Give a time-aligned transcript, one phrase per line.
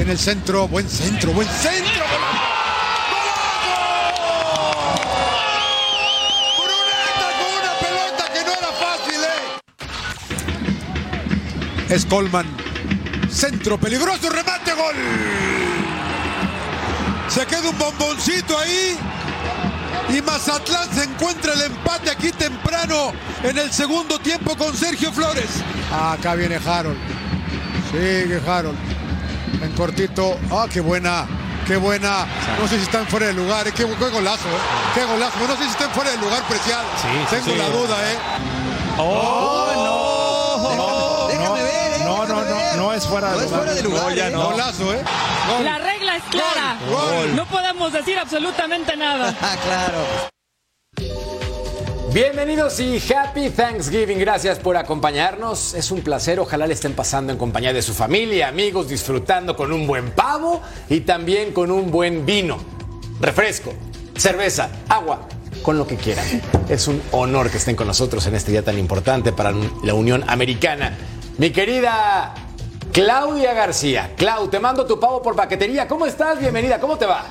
[0.00, 2.39] En el centro, buen centro, buen centro.
[11.90, 12.46] Es Colman.
[13.30, 14.94] Centro peligroso, remate, gol.
[17.28, 18.96] Se queda un bomboncito ahí.
[20.08, 25.48] Y Mazatlán se encuentra el empate aquí temprano en el segundo tiempo con Sergio Flores.
[25.92, 26.96] Ah, acá viene Harold.
[27.90, 28.78] Sigue Harold.
[29.62, 30.38] En cortito.
[30.50, 31.26] Ah, qué buena.
[31.66, 32.26] Qué buena.
[32.60, 33.66] No sé si están fuera de lugar.
[33.68, 33.72] eh.
[33.72, 34.60] Qué, qué golazo, ¿eh?
[34.94, 35.38] Qué golazo.
[35.46, 36.84] No sé si están fuera de lugar, preciado.
[37.30, 38.18] Tengo la duda, ¿eh?
[38.98, 39.76] Oh, eh,
[42.80, 43.60] No, es fuera de No es lugar.
[43.60, 44.30] fuera de lugar, No, ya eh.
[44.30, 44.50] no.
[44.52, 45.02] Golazo, ¿eh?
[45.54, 45.64] Gol.
[45.66, 46.78] La regla es clara.
[46.88, 47.36] Gol.
[47.36, 49.36] No podemos decir absolutamente nada.
[49.42, 49.98] Ah, claro.
[52.14, 54.18] Bienvenidos y Happy Thanksgiving.
[54.18, 55.74] Gracias por acompañarnos.
[55.74, 56.40] Es un placer.
[56.40, 60.62] Ojalá le estén pasando en compañía de su familia, amigos, disfrutando con un buen pavo
[60.88, 62.56] y también con un buen vino,
[63.20, 63.74] refresco,
[64.16, 65.28] cerveza, agua,
[65.62, 66.24] con lo que quieran.
[66.70, 70.24] Es un honor que estén con nosotros en este día tan importante para la Unión
[70.28, 70.96] Americana.
[71.36, 72.34] Mi querida
[72.92, 74.12] Claudia García.
[74.16, 75.86] Clau, te mando tu pavo por paquetería.
[75.86, 76.38] ¿Cómo estás?
[76.40, 76.80] Bienvenida.
[76.80, 77.24] ¿Cómo te va?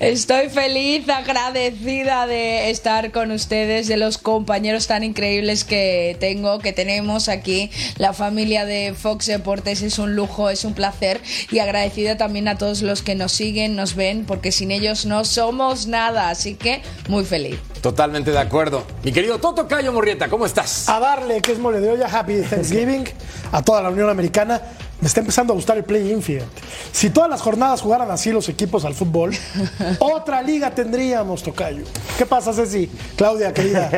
[0.00, 6.72] Estoy feliz, agradecida de estar con ustedes, de los compañeros tan increíbles que tengo, que
[6.72, 7.72] tenemos aquí.
[7.96, 11.20] La familia de Fox Deportes es un lujo, es un placer
[11.50, 15.24] y agradecida también a todos los que nos siguen, nos ven, porque sin ellos no
[15.24, 16.30] somos nada.
[16.30, 17.58] Así que muy feliz.
[17.80, 18.86] Totalmente de acuerdo.
[19.02, 20.88] Mi querido Toto Cayo Morrieta, ¿cómo estás?
[20.88, 23.04] A darle, que es mole de olla, Happy Thanksgiving
[23.50, 24.62] a toda la Unión Americana.
[25.00, 26.48] Me está empezando a gustar el play-in, fíjate.
[26.90, 29.32] Si todas las jornadas jugaran así los equipos al fútbol,
[30.00, 31.84] otra liga tendríamos, Tocayo.
[32.16, 32.90] ¿Qué pasa, Ceci?
[33.16, 33.90] Claudia, querida.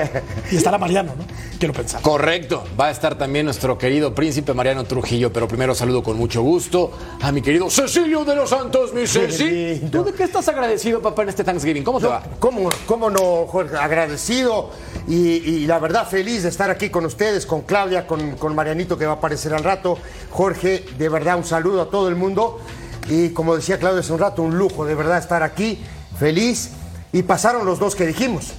[0.51, 1.25] Y estará Mariano, ¿no?
[1.59, 2.03] Quiero pensar.
[2.03, 6.43] Correcto, va a estar también nuestro querido príncipe Mariano Trujillo, pero primero saludo con mucho
[6.43, 6.91] gusto
[7.21, 9.89] a mi querido Cecilio de los Santos, mi Ceci.
[9.91, 11.85] ¿Tú de qué estás agradecido, papá, en este Thanksgiving?
[11.85, 12.23] ¿Cómo te va?
[12.39, 13.77] ¿Cómo, cómo no, Jorge?
[13.77, 14.71] Agradecido
[15.07, 18.97] y, y la verdad feliz de estar aquí con ustedes, con Claudia, con, con Marianito
[18.97, 19.99] que va a aparecer al rato.
[20.31, 22.61] Jorge, de verdad un saludo a todo el mundo.
[23.09, 25.83] Y como decía Claudia hace un rato, un lujo de verdad estar aquí,
[26.19, 26.71] feliz.
[27.13, 28.53] Y pasaron los dos que dijimos.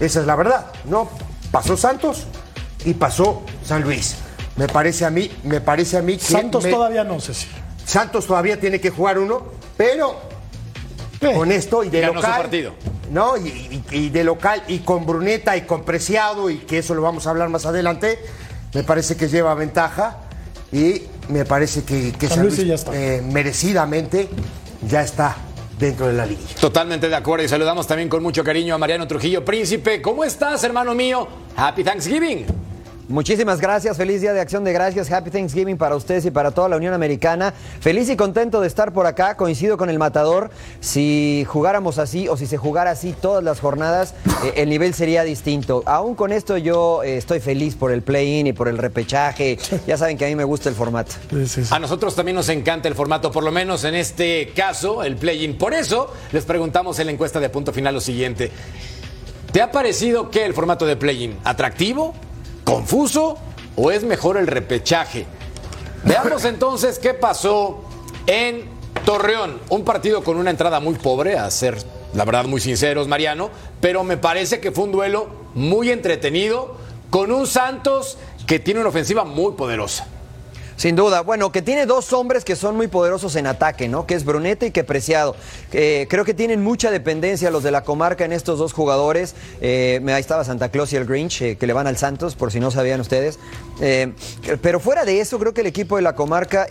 [0.00, 1.08] Esa es la verdad, ¿no?
[1.50, 2.24] Pasó Santos
[2.84, 4.16] y pasó San Luis.
[4.56, 7.46] Me parece a mí, me parece a mí que Santos me- todavía no, Ceci.
[7.84, 9.42] Santos todavía tiene que jugar uno,
[9.76, 10.16] pero
[11.34, 12.42] con esto y de Ganó su local.
[12.42, 12.72] partido.
[13.10, 13.36] ¿no?
[13.36, 17.02] Y, y- y de local y con Bruneta y con Preciado, y que eso lo
[17.02, 18.18] vamos a hablar más adelante,
[18.74, 20.18] me parece que lleva ventaja
[20.72, 22.92] y me parece que, que San Luis ya está.
[22.94, 24.28] eh, merecidamente
[24.88, 25.36] ya está
[25.78, 26.40] dentro de la liga.
[26.60, 30.00] Totalmente de acuerdo y saludamos también con mucho cariño a Mariano Trujillo, príncipe.
[30.00, 31.28] ¿Cómo estás, hermano mío?
[31.56, 32.46] Happy Thanksgiving.
[33.08, 36.68] Muchísimas gracias, feliz día de acción de gracias, Happy Thanksgiving para ustedes y para toda
[36.68, 37.54] la Unión Americana.
[37.80, 40.50] Feliz y contento de estar por acá, coincido con el matador.
[40.80, 45.22] Si jugáramos así o si se jugara así todas las jornadas, eh, el nivel sería
[45.22, 45.84] distinto.
[45.86, 49.56] Aún con esto yo eh, estoy feliz por el play-in y por el repechaje.
[49.86, 51.12] Ya saben que a mí me gusta el formato.
[51.30, 51.72] Sí, sí, sí.
[51.72, 55.56] A nosotros también nos encanta el formato, por lo menos en este caso, el play-in.
[55.56, 58.50] Por eso les preguntamos en la encuesta de punto final lo siguiente.
[59.52, 62.14] ¿Te ha parecido que el formato de play-in atractivo,
[62.66, 63.38] confuso
[63.76, 65.24] o es mejor el repechaje?
[66.04, 67.84] Veamos entonces qué pasó
[68.26, 68.68] en
[69.06, 69.60] Torreón.
[69.70, 71.78] Un partido con una entrada muy pobre, a ser
[72.12, 76.76] la verdad muy sinceros, Mariano, pero me parece que fue un duelo muy entretenido
[77.08, 80.06] con un Santos que tiene una ofensiva muy poderosa.
[80.76, 81.22] Sin duda.
[81.22, 84.06] Bueno, que tiene dos hombres que son muy poderosos en ataque, ¿no?
[84.06, 85.34] Que es Brunete y que Preciado.
[85.72, 89.34] Eh, creo que tienen mucha dependencia los de la comarca en estos dos jugadores.
[89.62, 92.52] Eh, ahí estaba Santa Claus y el Grinch, eh, que le van al Santos, por
[92.52, 93.38] si no sabían ustedes.
[94.62, 96.66] Pero fuera de eso, creo que el equipo de la comarca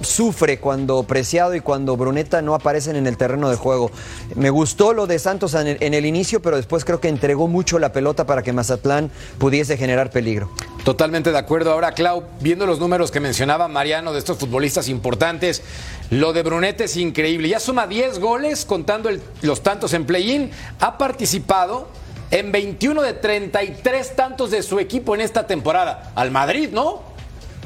[0.00, 3.90] sufre cuando Preciado y cuando Bruneta no aparecen en el terreno de juego.
[4.34, 7.48] Me gustó lo de Santos en el, en el inicio, pero después creo que entregó
[7.48, 10.50] mucho la pelota para que Mazatlán pudiese generar peligro.
[10.84, 11.72] Totalmente de acuerdo.
[11.72, 15.62] Ahora, Clau, viendo los números que mencionaba Mariano de estos futbolistas importantes,
[16.08, 17.50] lo de Brunete es increíble.
[17.50, 19.10] Ya suma 10 goles contando
[19.42, 20.50] los tantos en play-in.
[20.80, 21.86] Ha participado
[22.30, 26.12] en 21 de 33 tantos de su equipo en esta temporada.
[26.14, 27.02] Al Madrid, ¿no?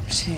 [0.09, 0.37] Sí.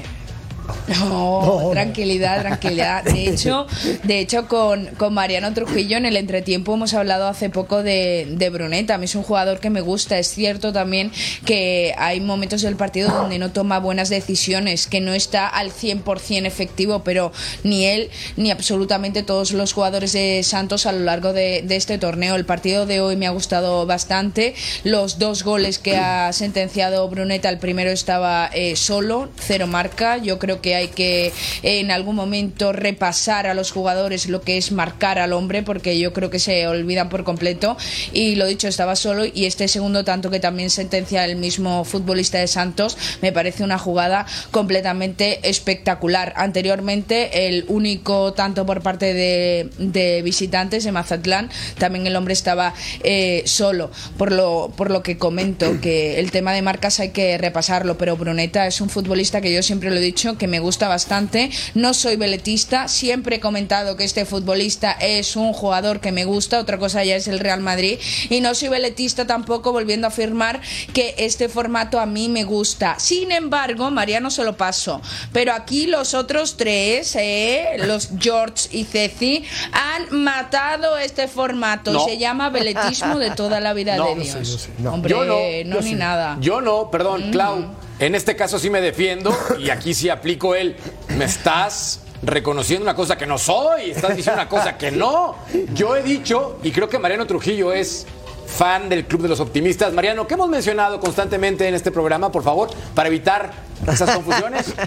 [0.89, 3.05] No, tranquilidad, tranquilidad.
[3.05, 3.67] De hecho,
[4.03, 8.51] de hecho con, con Mariano Trujillo en el entretiempo hemos hablado hace poco de, de
[8.51, 8.95] Bruneta.
[8.95, 10.19] A mí es un jugador que me gusta.
[10.19, 11.13] Es cierto también
[11.45, 16.47] que hay momentos del partido donde no toma buenas decisiones, que no está al 100%
[16.47, 17.33] efectivo, pero
[17.63, 21.99] ni él ni absolutamente todos los jugadores de Santos a lo largo de, de este
[21.99, 22.35] torneo.
[22.35, 24.55] El partido de hoy me ha gustado bastante.
[24.85, 30.19] Los dos goles que ha sentenciado Bruneta, el primero estaba eh, solo, cero marca.
[30.19, 31.33] Yo creo que hay que
[31.63, 36.13] en algún momento repasar a los jugadores lo que es marcar al hombre, porque yo
[36.13, 37.77] creo que se olvidan por completo.
[38.13, 39.25] Y lo dicho, estaba solo.
[39.27, 43.79] Y este segundo tanto que también sentencia el mismo futbolista de Santos, me parece una
[43.79, 46.33] jugada completamente espectacular.
[46.37, 52.75] Anteriormente, el único tanto por parte de, de visitantes de Mazatlán, también el hombre estaba
[53.03, 53.91] eh, solo.
[54.17, 58.17] Por lo, por lo que comento, que el tema de marcas hay que repasarlo, pero
[58.17, 61.51] Bruneta es un futbolista que yo siempre lo he dicho que me gusta bastante.
[61.75, 66.59] No soy veletista, siempre he comentado que este futbolista es un jugador que me gusta,
[66.59, 68.01] otra cosa ya es el Real Madrid.
[68.29, 70.61] Y no soy veletista tampoco, volviendo a afirmar
[70.93, 72.97] que este formato a mí me gusta.
[72.99, 75.01] Sin embargo, Mariano se lo paso.
[75.33, 81.93] Pero aquí los otros tres, eh, los George y Ceci, han matado este formato.
[81.93, 82.05] No.
[82.05, 84.33] Se llama veletismo de toda la vida No, de no Dios.
[84.35, 84.89] sé, yo sé.
[84.89, 85.39] Hombre, Yo no,
[85.77, 85.95] yo ni sí.
[85.95, 86.37] nada.
[86.41, 87.65] Yo no, perdón, Clau.
[87.99, 90.77] En este caso sí me defiendo y aquí sí aplico el.
[91.17, 95.37] Me estás reconociendo una cosa que no soy, estás diciendo una cosa que no.
[95.75, 98.07] Yo he dicho, y creo que Mariano Trujillo es
[98.53, 99.93] fan del Club de los Optimistas.
[99.93, 103.51] Mariano, ¿qué hemos mencionado constantemente en este programa, por favor, para evitar
[103.91, 104.73] esas confusiones?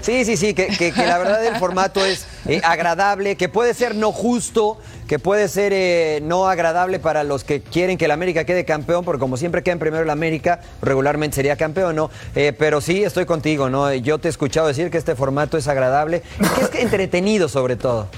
[0.00, 4.12] Sí, sí, sí, que, la verdad el formato es eh, agradable, que puede ser no
[4.12, 8.64] justo, que puede ser eh, no agradable para los que quieren que el América quede
[8.64, 12.10] campeón, porque como siempre queda en primero el América, regularmente sería campeón, ¿no?
[12.34, 13.92] Eh, pero sí, estoy contigo, ¿no?
[13.92, 17.76] Yo te he escuchado decir que este formato es agradable y que es entretenido sobre
[17.76, 18.08] todo.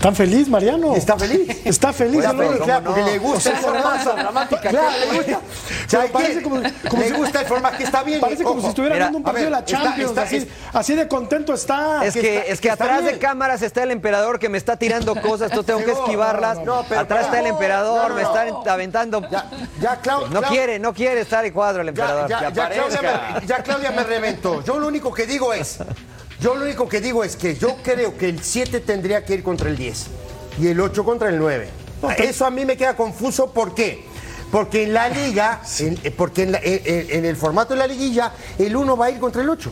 [0.00, 0.96] ¿Tan feliz, Mariano?
[0.96, 1.40] ¿Está feliz?
[1.62, 2.24] Está feliz.
[2.24, 4.12] Está feliz, claro, porque le gusta O sea, el formato.
[4.14, 4.70] dramática.
[4.70, 5.40] Claro, le gusta.
[5.86, 8.18] ¿Sabe parece como- como le si- gusta el formato que está bien.
[8.20, 8.62] Parece como ojo.
[8.62, 10.08] si estuviera Mira, viendo un a partido ver, de la está- Champions.
[10.10, 12.02] está- así, es- así de contento está.
[12.06, 13.18] Es que, está- es que está atrás de bien.
[13.20, 16.58] cámaras está el emperador que me está tirando cosas, yo tengo que No, esquivarlas.
[16.60, 18.28] no, no, pero atrás está el no, emperador, no, no, me no.
[18.34, 19.20] están aventando.
[19.30, 19.50] Ya,
[19.82, 22.26] ya, Clau- No Clau- quiere, no quiere estar en cuadro el emperador.
[22.26, 23.00] ya, Claudia
[23.40, 24.62] me, ya Claudia me reventó.
[24.64, 25.76] Yo lo único que digo es,
[26.40, 29.42] yo lo único que digo es que yo creo que el 7 tendría que ir
[29.42, 30.06] contra el 10
[30.58, 31.68] y el 8 contra el 9.
[32.18, 34.04] Eso a mí me queda confuso, ¿por qué?
[34.50, 37.78] Porque en la liga, en- eh, porque en, la- en- en- en el formato de
[37.80, 39.70] la liguilla, el 1 va a ir contra el 8.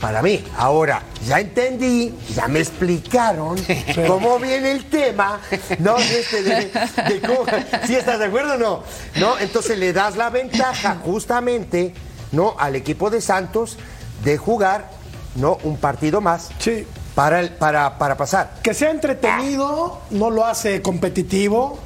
[0.00, 0.44] Para mí.
[0.56, 3.56] Ahora, ya entendí, ya me explicaron
[4.06, 5.40] cómo viene el tema,
[5.80, 5.96] ¿no?
[5.98, 6.54] Este de,
[7.08, 7.44] de cómo-
[7.86, 8.82] ¿Sí estás de acuerdo o no?
[9.16, 9.36] ¿No?
[9.40, 11.94] Entonces le das la ventaja justamente,
[12.30, 12.54] ¿no?
[12.60, 13.76] Al equipo de Santos
[14.22, 14.88] de jugar,
[15.36, 15.58] ¿no?
[15.64, 16.86] Un partido más Sí.
[17.14, 18.54] para, el- para, para pasar.
[18.62, 21.78] Que sea entretenido no lo hace competitivo.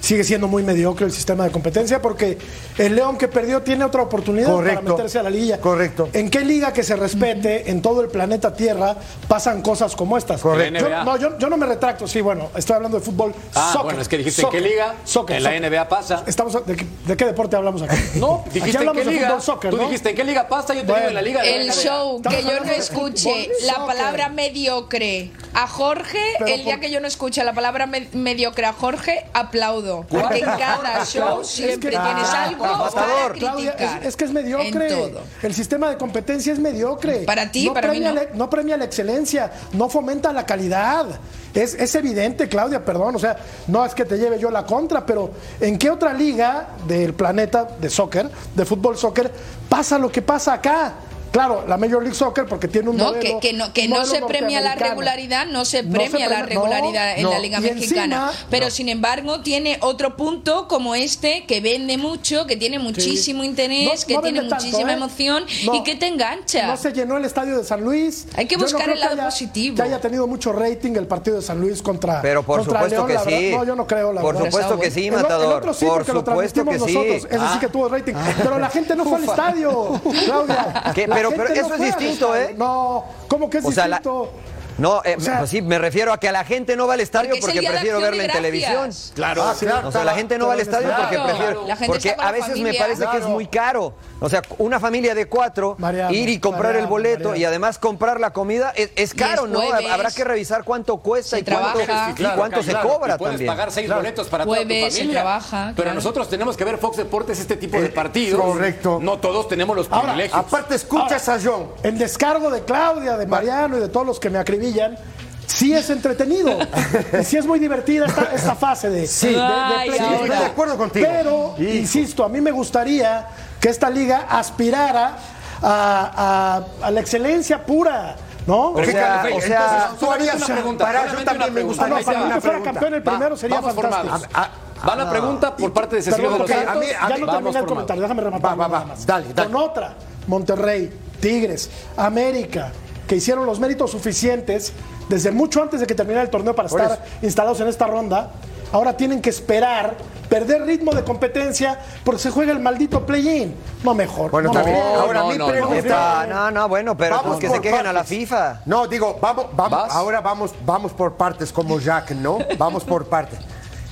[0.00, 2.38] Sigue siendo muy mediocre el sistema de competencia porque
[2.78, 4.80] el León que perdió tiene otra oportunidad Correcto.
[4.84, 5.58] para meterse a la liga.
[5.58, 6.08] Correcto.
[6.12, 10.40] ¿En qué liga que se respete en todo el planeta Tierra pasan cosas como estas?
[10.40, 10.88] Correcto.
[10.88, 13.34] Yo, no, yo, yo no me retracto, sí, bueno, estoy hablando de fútbol.
[13.54, 14.94] Ah, soccer, bueno, es que dijiste soccer, en qué liga.
[15.04, 15.68] soccer, en la.
[15.68, 16.22] NBA pasa.
[16.26, 17.96] Estamos, ¿de, qué, de qué deporte hablamos aquí?
[18.18, 19.28] No, Aquí dijiste en hablamos qué de liga.
[19.28, 19.82] fútbol, soccer, Tú ¿no?
[19.84, 21.42] dijiste en qué liga pasa, yo te digo en la liga.
[21.42, 21.74] de la El NBA.
[21.74, 26.88] show, que yo no escuche fútbol, la palabra mediocre a Jorge, Pero el día que
[26.90, 30.06] yo no escuche la palabra me- mediocre a Jorge, aplaudo.
[30.08, 35.12] Porque en cada show siempre que- tienes algo para Claudia, es, es que es mediocre.
[35.42, 37.20] El sistema de competencia es mediocre.
[37.24, 38.14] Para ti, no para mí premia no.
[38.22, 41.06] la- no premia la excelencia, no fomenta la calidad.
[41.54, 43.16] Es, es evidente, Claudia, perdón.
[43.16, 43.36] O sea,
[43.66, 47.64] no es que te lleve yo la contra, pero ¿en qué otra liga del planeta
[47.64, 49.32] de soccer, de fútbol soccer,
[49.68, 50.94] pasa lo que pasa acá?
[51.32, 53.38] Claro, la Major League Soccer porque tiene un No, modelo.
[53.40, 56.42] que, que no, que un no se premia la regularidad, no se No premia la
[56.42, 57.38] regularidad no, en la.
[57.38, 58.28] Liga Y Mexicana.
[58.30, 63.44] encima- pero sin embargo, tiene otro punto como este que vende mucho, que tiene muchísimo
[63.44, 64.94] interés, No- que no tiene tanto, muchísima ¿eh?
[64.94, 65.74] emoción No.
[65.74, 66.66] y que te engancha.
[66.66, 68.26] No se llenó el estadio de San Luis.
[68.36, 69.76] Hay que buscar el lado haya- positivo.
[69.76, 72.20] Que haya tenido mucho rating el partido de San Luis contra.
[72.22, 73.50] Pero por contra supuesto León, que sí.
[73.54, 74.50] No, yo no creo, la Por verdad.
[74.50, 76.94] supuesto que sí, El el otro sí, Por porque lo supuesto que sí.
[76.94, 77.24] nosotros.
[77.30, 77.50] Ese Ah.
[77.54, 78.14] sí que tuvo rating.
[78.42, 80.92] Pero la gente no fue al estadio, Claudia.
[81.18, 82.36] Pero- pero no eso es distinto.
[82.36, 82.54] ¿eh?
[82.56, 84.30] No, ¿cómo que es O sea, la- distinto?
[84.78, 86.94] No, eh, O sea- pues sí, me refiero a que a la gente no va
[86.94, 88.90] al estadio Porque prefiero verla en televisión.
[89.12, 89.42] Claro.
[89.42, 89.88] Ah, claro.
[89.88, 91.28] O sea, la gente no va al Claro, estadio porque claro.
[91.36, 91.66] prefiere.
[91.68, 93.94] La gente Porque a la veces me parece que es muy caro.
[94.20, 97.78] O sea, una familia de cuatro, Mariano, ir y comprar el Mariano, boleto y además
[97.78, 99.60] comprar la comida es, es caro, ¿no?
[99.60, 102.14] Habrá que revisar cuánto cuesta Se y cuánto, trabaja.
[102.18, 102.88] y cuánto se claro.
[102.88, 103.48] cobra Y puedes también.
[103.52, 104.00] pagar seis Claro.
[104.02, 105.12] boletos para toda tu se familia.
[105.12, 105.94] trabaja, Pero claro.
[105.94, 108.40] nosotros tenemos que ver Fox Deportes este tipo de Eh, partidos.
[108.42, 108.98] correcto.
[109.00, 110.38] No todos tenemos los Ahora, privilegios.
[110.46, 111.68] Aparte, escuchas a John.
[111.84, 114.98] En descargo de Claudia, de Mariano y de todos los que me acribillan,
[115.46, 116.58] sí es entretenido.
[117.20, 120.04] y sí es muy divertida esta, esta fase de, de- de Ay, play-in.
[120.04, 120.14] ahora.
[120.24, 121.06] Estoy de acuerdo contigo.
[121.08, 123.26] Pero, insisto, a mí me gustaría
[123.60, 125.16] que esta liga aspirara
[125.62, 128.16] a, a- a la excelencia pura.
[128.46, 128.72] ¿no?
[128.74, 131.60] Pero, o sea, Entonces, o sea, tú harías una pregunta, para- yo también me.
[131.60, 134.08] Ah, no, gustaría para que fuera campeón el primero sería vamos fantástico.
[134.18, 134.28] formados.
[134.34, 134.50] Ah,
[134.88, 137.08] Va la pregunta por parte de Cecilio Perdón, de los porque a mí- Santos.
[137.18, 138.84] ya no terminé el comentario, déjame rematar Va, va, va.
[138.86, 139.04] más.
[139.04, 139.50] Dale, dale.
[139.50, 139.94] Con otra,
[140.28, 142.70] Monterrey, Tigres, América,
[143.08, 144.72] que hicieron los méritos suficientes
[145.08, 148.30] desde mucho antes de que terminara el torneo para Por estar instalados en esta ronda,
[148.72, 149.96] ahora tienen que esperar,
[150.28, 153.54] perder ritmo de competencia porque se juega el maldito play-in.
[153.82, 154.30] No mejor.
[154.30, 154.82] Bueno, no está bien.
[154.82, 155.00] mejor.
[155.00, 155.52] Ahora no, mi no, no.
[155.52, 156.26] pregunta.
[156.28, 158.04] No, no, bueno, pero Vamos pues que se quejen a la.
[158.04, 158.60] FIFA.
[158.66, 159.92] No, digo, vamos, vamos, ¿Vas?
[159.92, 162.38] ahora vamos, vamos por partes como Jack, ¿no?
[162.58, 163.38] Vamos por partes.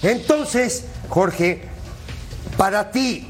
[0.02, 1.68] Entonces, Jorge,
[2.56, 3.28] para ti,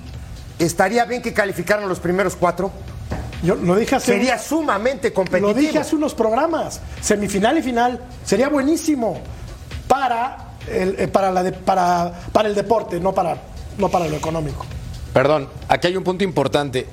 [0.58, 2.70] ¿estaría bien que calificaran los primeros cuatro?
[3.42, 5.52] Yo lo dije hace Sería sumamente competitivo.
[5.52, 9.20] Lo dije hace unos programas, semifinal y final, sería buenísimo
[9.86, 13.36] para el, eh, para, la de- para, para el deporte, no para,
[13.78, 14.64] no para lo económico.
[15.12, 16.86] Perdón, aquí hay un punto importante.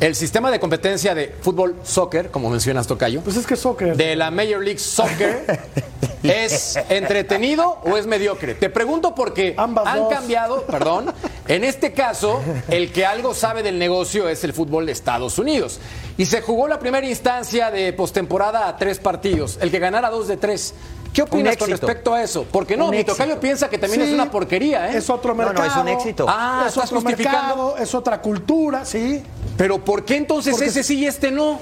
[0.00, 3.96] El sistema de competencia de fútbol soccer, como mencionas Tocayo, Pues es que soccer.
[3.96, 5.44] de la Major League Soccer,
[6.22, 8.54] ¿es entretenido o es mediocre?
[8.54, 10.12] Te pregunto porque Ambas han dos.
[10.12, 11.12] cambiado, perdón.
[11.48, 15.80] En este caso, el que algo sabe del negocio es el fútbol de Estados Unidos.
[16.16, 20.28] Y se jugó la primera instancia de postemporada a tres partidos, el que ganara dos
[20.28, 20.74] de tres.
[21.12, 22.46] ¿Qué opinas con respecto a eso?
[22.50, 23.40] Porque no, Un mi tocayo éxito.
[23.40, 24.98] piensa que también Sí, es una porquería, ¿eh?
[24.98, 25.68] Es otro No, no, mercado.
[25.68, 26.26] es un éxito.
[26.28, 27.40] Ah, es ¿estás otro justificando?
[27.40, 29.22] mercado, es otra cultura, sí.
[29.56, 31.58] Pero ¿por qué entonces Porque- ese sí y este no?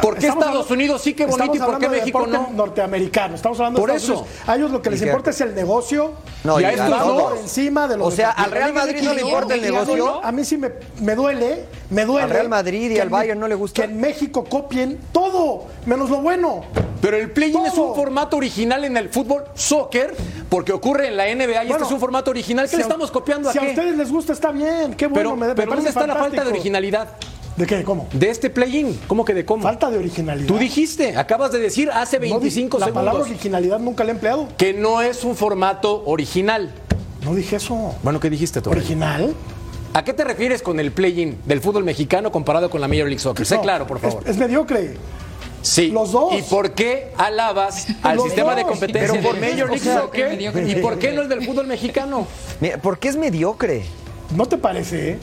[0.00, 2.50] ¿Por qué Estamos Estados hablando- Unidos sí que bonito y por qué México no?
[2.52, 3.34] norteamericano.
[3.36, 4.28] Estamos hablando Por de Estados eso.
[4.28, 4.48] Unidos.
[4.48, 6.12] A ellos lo que les importa es el negocio.
[6.42, 7.16] No, Y a estos no.
[7.18, 8.50] por encima de lo O sea, al.
[8.50, 10.24] Real Madrid no le importa el negocio.
[10.24, 12.22] A mí sí me, me duele, me duele.
[12.24, 13.82] Al Real Madrid y al Bayern no le gusta.
[13.82, 16.62] Que en México copien todo, menos lo bueno.
[17.00, 20.14] Pero el play-in es un formato original en el fútbol soccer
[20.48, 22.64] porque ocurre en la NBA y Bueno, este es un formato original.
[22.64, 23.70] ¿Qué Si le a- estamos copiando Si a a qué?
[23.72, 24.94] ustedes les gusta, está bien.
[24.94, 27.08] Qué bueno, pero me, me pero ¿dónde parece está la falta de originalidad
[27.56, 27.84] ¿De qué?
[27.84, 28.08] ¿Cómo?
[28.12, 28.98] de este play-in?
[29.06, 29.62] ¿Cómo que de cómo?
[29.62, 30.48] Falta de originalidad.
[30.48, 34.10] Tú dijiste, acabas de decir hace No di- 25 La palabra segundos originalidad nunca la
[34.10, 34.48] he empleado.
[34.58, 36.72] que no es un formato original.
[37.24, 37.94] No dije eso.
[38.02, 38.70] Bueno, ¿qué dijiste tú?
[38.70, 39.34] ¿Original?
[39.92, 43.20] ¿A qué te refieres con el play-in del fútbol mexicano comparado con la Major League
[43.20, 43.46] Soccer?
[43.46, 44.22] Sé claro, por favor.
[44.24, 44.96] Es, es mediocre.
[45.62, 45.88] Sí.
[45.92, 46.34] Los dos.
[46.34, 50.00] ¿Y por qué alabas al Los sistema de competencia Pero por Major League o sea,
[50.00, 50.40] Soccer?
[50.68, 52.26] ¿Y por qué no el del fútbol mexicano?
[52.60, 53.84] Mira, ¿Por qué es mediocre?
[54.36, 55.18] ¿No te parece?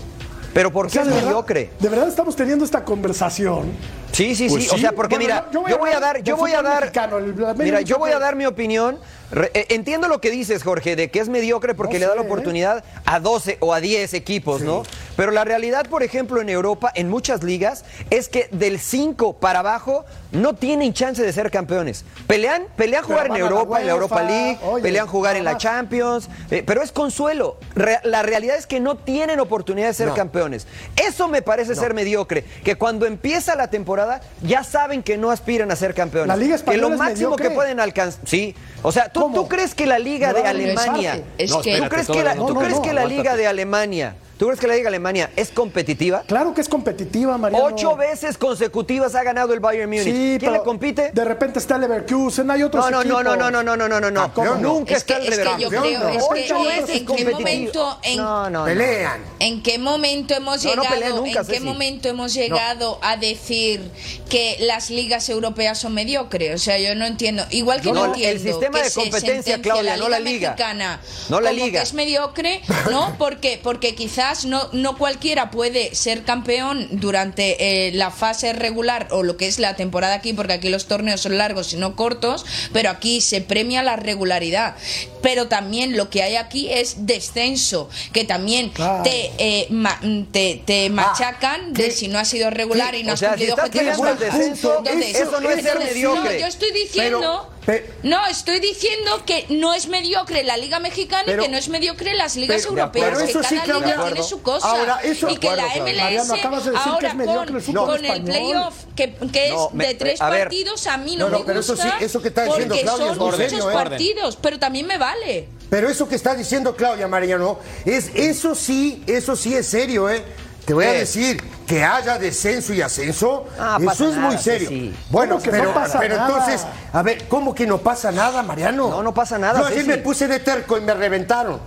[0.54, 1.70] Pero ¿por O qué sea, es de verdad, mediocre?
[1.80, 3.72] de verdad estamos teniendo esta conversación.
[4.12, 4.70] Sí, sí, Pues sí.
[4.70, 4.82] O sí.
[4.82, 7.18] sea, porque Bueno, mira, yo- voy, a dar, yo voy a dar, mexicano,
[7.58, 8.98] mira, yo voy a dar mi opinión.
[9.32, 12.12] Re- eh, entiendo lo que dices, Jorge, de que es mediocre porque No le da
[12.12, 12.26] sé, la ¿eh?
[12.26, 14.84] oportunidad a 12 o a 10 equipos, ¿no?
[15.16, 19.60] Pero la realidad, por ejemplo, en Europa, en muchas ligas, es que del 5 para
[19.60, 22.04] abajo no tienen chance de ser campeones.
[22.28, 25.58] Pelean, pelean jugar en Europa, en la Europa League, oye, pelean jugar en la.
[25.58, 27.58] Champions, eh, pero es consuelo.
[27.76, 30.16] Re- la realidad es que no tienen oportunidad de ser No.
[30.16, 30.66] campeones.
[30.96, 35.70] Eso me parece ser mediocre, que cuando empieza la temporada ya saben que no aspiran
[35.72, 36.28] a ser campeones.
[36.30, 38.56] La Liga que Española lo es máximo que pueden alcanzar, sí.
[38.82, 39.36] O sea, ¿tú, ¿Cómo?
[39.36, 41.24] tú crees que la Liga de Alemania.
[41.38, 43.22] Es que ¿tú crees que la, no, ¿tú no, crees no, que la aguántate.
[43.22, 46.24] Liga de Alemania, tú crees que la Liga de Alemania es competitiva?
[46.26, 47.64] Claro que es competitiva, Mariano.
[47.66, 50.04] Ocho veces consecutivas ha ganado el Bayern Múnich.
[50.04, 51.12] Sí, ¿Quién pero le compite?
[51.14, 53.24] De repente está el Leverkusen, hay otros No, no, no, equipos.
[53.38, 54.22] no, no, no, no, no, no, no, no.
[54.34, 54.74] Campeón, no.
[54.74, 56.00] Nunca Es que, está el es que yo Leverkusen.
[56.02, 58.66] creo, es Ocho que veces en qué momento, en, No, no, no.
[58.66, 59.22] Pelean.
[59.38, 61.16] ¿En qué momento hemos No, no llegado?
[61.18, 63.92] nunca, ¿En qué momento hemos llegado a decir
[64.28, 66.56] que las ligas europeas son mediocres?
[66.56, 67.46] O sea, yo no entiendo.
[67.52, 70.50] Igual que No, no, el entiendo sistema que de se competencia, Claudia, no la liga.
[70.52, 71.80] mexicana No la como liga.
[71.82, 73.16] que es mediocre, ¿no?
[73.20, 79.38] Porque porque quizá no cualquiera puede ser campeón durante eh, la fase regular o lo
[79.38, 82.90] que es la temporada aquí, porque aquí los torneos son largos y no cortos, pero
[82.90, 84.76] aquí se premia la regularidad.
[85.22, 89.04] Pero también lo que hay aquí es descenso, que también Claro.
[89.04, 90.00] te, eh, ma-
[90.32, 91.92] te, te machacan de ¿qué?
[91.92, 93.00] si no has sido regular ¿Qué?
[93.00, 94.20] y no O has sea, si cumplido estás objetivos.
[94.20, 95.12] descenso, ¿Dónde?
[95.12, 96.34] eso no es mediocre.
[96.34, 97.48] No, yo estoy diciendo...
[97.64, 101.60] Pero- no, estoy diciendo que no es mediocre la Liga Mexicana Pero- y que no
[101.60, 104.68] es mediocre las ligas pero- europeas, pero que sí, cada Claudia, liga tiene su cosa.
[104.68, 106.04] Ahora, eso- y que la MLS Claudia.
[106.04, 109.14] Mariano, acabas de decir que ahora es mediocre el con, fútbol con el playoff, que,
[109.32, 111.60] que es No, me- de tres a partidos, a mí no, No, no, me pero
[111.60, 113.74] eso gusta sí, eso que está diciendo porque Claudia son muchos ¿eh?
[113.74, 115.48] partidos, pero también me vale.
[115.70, 120.24] Pero eso que está diciendo Claudia Mariano, es, eso sí, eso sí es serio, ¿eh?
[120.66, 124.94] Te voy a decir que haya descenso y ascenso, Ah, eso es muy serio.
[125.10, 126.28] Bueno, ¿Cómo que pero, no pasa pero nada?
[126.28, 128.90] entonces, a ver, ¿cómo que no pasa nada, Mariano?
[128.90, 129.90] No, no pasa nada, Yo ayer Ceci.
[129.90, 131.60] me puse de terco y me reventaron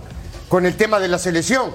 [0.47, 1.71] con el tema de la selección.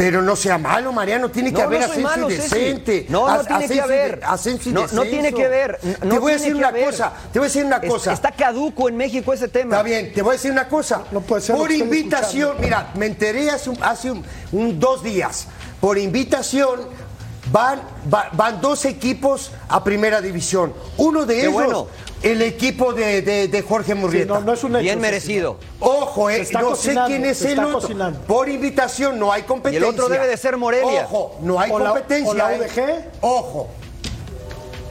[0.00, 2.48] Pero no sea malo, Mariano, tiene que No, haber no ascenso malo, y Ceci.
[2.58, 3.06] decente.
[3.10, 4.18] No, no As- tiene que ascenso y haber.
[4.20, 5.78] de- ascenso y No, tiene que ver.
[6.04, 6.86] No te voy a decir una haber.
[6.86, 8.12] cosa, te voy a decir una Es- cosa.
[8.14, 9.72] Está caduco en México ese tema.
[9.76, 11.02] Está bien, te voy a decir una cosa.
[11.12, 12.62] No puede ser Por invitación, escuchando.
[12.62, 15.48] mira, me enteré hace, un- hace un- un- dos días.
[15.82, 16.80] Por invitación
[17.52, 20.72] van, va- van dos equipos a primera división.
[20.96, 21.88] Uno de Qué ellos, bueno.
[22.22, 24.34] El equipo de, de- de Jorge Sí, Murrieta.
[24.34, 25.56] no, no es un hecho, Bien merecido.
[25.78, 27.80] Ojo, eh, no sé quién es el otro.
[27.80, 28.20] cocinando.
[28.20, 29.88] Por invitación no hay competencia.
[29.88, 31.04] otro debe de ser Morelia.
[31.04, 32.30] Ojo, no hay O la- competencia.
[32.30, 32.58] o la eh.
[32.60, 33.04] UDG.
[33.22, 33.68] Ojo.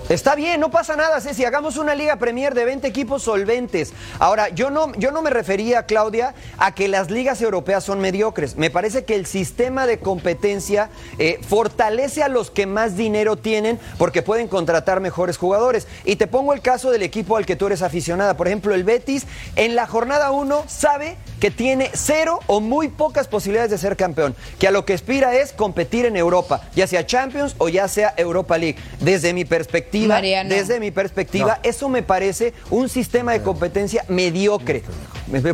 [0.10, 1.46] Está bien, no pasa nada, Ceci.
[1.46, 3.94] Hagamos una Liga Premier de 20 equipos solventes.
[4.18, 8.56] Ahora, yo no, yo no me refería, Claudia, a que las ligas europeas son mediocres.
[8.56, 10.90] Me parece que el sistema de competencia
[11.20, 15.88] eh, fortalece a los que más dinero tienen porque pueden contratar mejores jugadores.
[16.06, 18.36] Y te pongo el caso del equipo al que tú eres aficionada.
[18.36, 23.28] Por ejemplo, el Betis, en la jornada 1, sabe que tiene cero o muy pocas
[23.28, 24.36] posibilidades de ser campeón.
[24.58, 28.16] Que a lo que aspira es competir en Europa, ya sea Champions o ya sea
[28.18, 28.80] Europa League.
[29.00, 30.50] Desde mi perspectiva, Mariano.
[30.54, 34.84] desde mi perspectiva, eso me parece un sistema de competencia mediocre.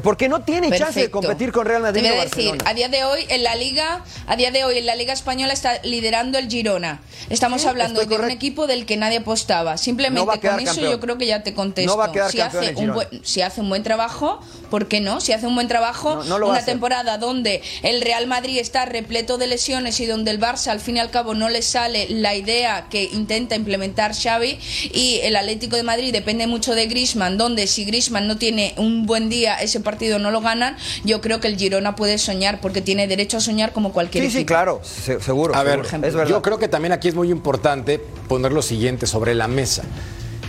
[0.01, 2.69] Porque no tiene chance de competir con Real Madrid Te voy o a decir, Barcelona.
[2.69, 5.51] a día de hoy en la liga, a día de hoy en la liga española
[5.51, 7.01] está liderando el Girona.
[7.29, 9.77] Estamos Sí, hablando de un equipo del que nadie apostaba.
[9.77, 10.91] Simplemente No con eso campeón.
[10.91, 11.91] yo creo que ya te contesto.
[11.91, 14.87] No va a quedar si hace el un buen, si hace un buen trabajo, ¿por
[14.87, 15.19] qué no?
[15.19, 19.47] Si hace un buen trabajo, No, una temporada donde el Real Madrid está repleto de
[19.47, 22.87] lesiones y donde el Barça al fin y al cabo no le sale la idea
[22.89, 27.85] que intenta implementar Xavi y el Atlético de Madrid depende mucho de Griezmann, donde si
[27.85, 31.57] Griezmann no tiene un buen día, ese partido no lo ganan, yo creo que el
[31.57, 34.39] Girona puede soñar porque tiene derecho a soñar como cualquier Sí, equipo.
[34.39, 35.55] sí, claro, se- seguro.
[35.55, 36.07] A ver, seguro.
[36.07, 36.29] es verdad.
[36.29, 39.83] yo creo que también aquí es muy importante poner lo siguiente sobre la mesa.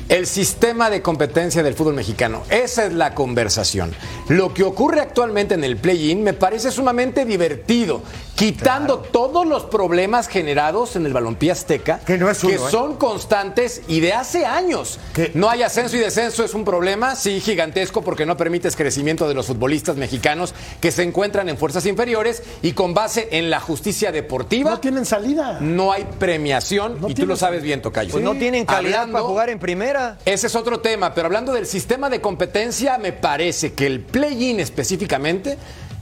[0.08, 3.92] El sistema de competencia del fútbol mexicano, esa es la conversación.
[4.28, 8.04] Lo que ocurre actualmente en el play-in me parece sumamente divertido,
[8.36, 12.70] quitando todos los problemas generados en el balompié azteca, Que no es uno, ¿eh?
[12.70, 14.98] son constantes y de hace años.
[15.14, 19.26] Que- No hay ascenso y descenso, es un problema, sí, gigantesco, porque no permites crecimiento
[19.26, 23.58] de los futbolistas mexicanos que se encuentran en fuerzas inferiores y con base en la
[23.58, 24.70] justicia deportiva.
[24.70, 25.58] No tienen salida.
[25.60, 28.12] No hay premiación No y tú lo sabes bien, Tocayo.
[28.12, 30.18] Pues no tienen calidad Hablando- para jugar en primera.
[30.26, 34.60] Ese es otro tema, pero hablando del sistema de competencia, me parece que el play-in
[34.60, 35.56] específicamente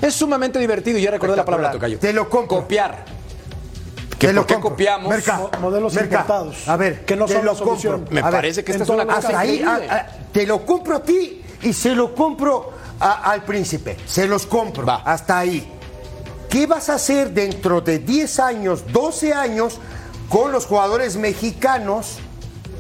[0.09, 0.99] es sumamente divertido.
[0.99, 1.99] Ya recordé la palabra, Tocayo.
[1.99, 2.59] Te lo compro.
[2.63, 3.05] Copiar.
[4.19, 4.71] ¿Que Te lo ¿Por qué compro.
[4.71, 5.09] copiamos?
[5.11, 7.93] Merca, Mo- modelos Merca, importados, A ver, que no te son lo la solución.
[7.95, 8.15] compro.
[8.15, 10.97] Me A ver, parece que esta es una cosa ahí, a- a- te lo compro
[10.97, 13.97] a ti y se lo compro a- al príncipe.
[14.07, 14.87] Se los compro.
[14.87, 15.03] Va.
[15.05, 15.71] Hasta ahí.
[16.49, 19.79] ¿Qué vas a hacer dentro de 10 años, 12 años
[20.29, 22.19] con los jugadores mexicanos,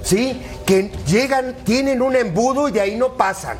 [0.03, 3.59] sí, que llegan, tienen un embudo y de ahí no pasan?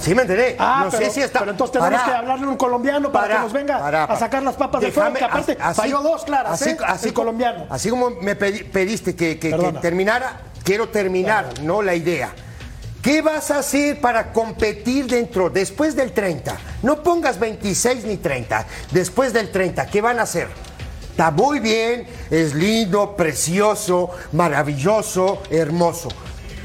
[0.00, 0.56] ¿Sí me enteré?
[0.58, 1.38] Ah, no pero, sé si está.
[1.40, 4.54] pero entonces tenemos que hablarle a un colombiano para, que nos venga a sacar las
[4.56, 6.76] papas de fuego, que aparte así- falló dos claras, así, ¿eh?
[6.86, 7.66] así el colombiano.
[7.70, 12.32] Así como me pedi- pediste que, que- terminara, quiero terminar, no la idea.
[13.02, 16.56] ¿Qué vas a hacer para competir dentro, después del 30?
[16.82, 20.48] No pongas 26 ni 30, después del 30, ¿qué van a hacer?
[21.10, 26.08] Está muy bien, es lindo, precioso, maravilloso, hermoso.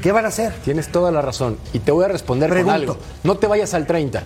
[0.02, 0.52] ¿Qué van a hacer?
[0.64, 1.58] Tienes toda la razón.
[1.72, 2.72] Y te voy a responder Pregunto.
[2.72, 2.96] con algo.
[3.22, 4.22] No te vayas al 30.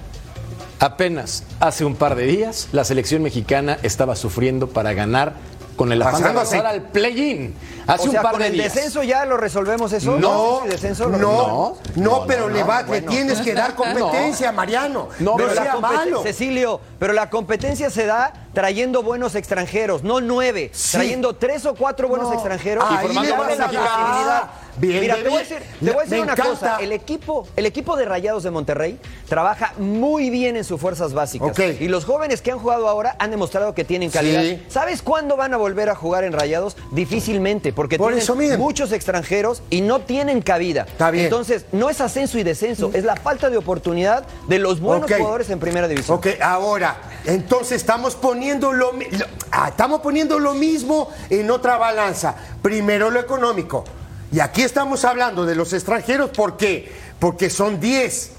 [0.79, 5.35] Apenas hace un par de días, la selección mexicana estaba sufriendo para ganar
[5.77, 7.55] con el afán de avanzar al play-in.
[7.87, 8.73] Hace o sea, un par con de el días.
[8.75, 10.17] descenso ya lo resolvemos eso.
[10.19, 11.79] No, ¿El descenso lo no, resolvemos?
[11.97, 15.09] no, pero le, va- le tienes que dar competencia, Mariano.
[15.19, 16.23] No, No, pero la sea malo.
[16.23, 22.09] Cecilio, pero la competencia se da trayendo buenos extranjeros, no nueve, trayendo tres o cuatro
[22.09, 22.35] buenos No.
[22.35, 24.43] extranjeros Ahí formando le buena vas a posibilidad.
[24.77, 26.51] Bien, Mira, bien, te voy a decir, te voy a decir una encanta.
[26.53, 26.77] cosa.
[26.81, 31.51] El equipo, el equipo de Rayados de Monterrey trabaja muy bien en sus fuerzas básicas.
[31.51, 31.61] Ok.
[31.81, 34.43] Y los jóvenes que han jugado ahora han demostrado que tienen calidad.
[34.43, 34.65] Sí.
[34.69, 36.77] ¿Sabes cuándo van a volver a jugar en Rayados?
[36.91, 38.59] Difícilmente, porque Por tienen eso mismo.
[38.59, 40.83] muchos extranjeros y no tienen cabida.
[40.83, 41.25] Está bien.
[41.25, 45.51] Entonces, no es ascenso y descenso, es la falta de oportunidad de los buenos jugadores
[45.51, 46.17] en primera división.
[46.19, 52.35] Ok, ahora, entonces estamos poniendo lo, lo- ah, estamos poniendo lo mismo en otra balanza.
[52.63, 53.85] Primero lo económico.
[54.33, 56.91] Y aquí estamos hablando de los extranjeros, ¿por qué?
[57.19, 58.31] Porque son 10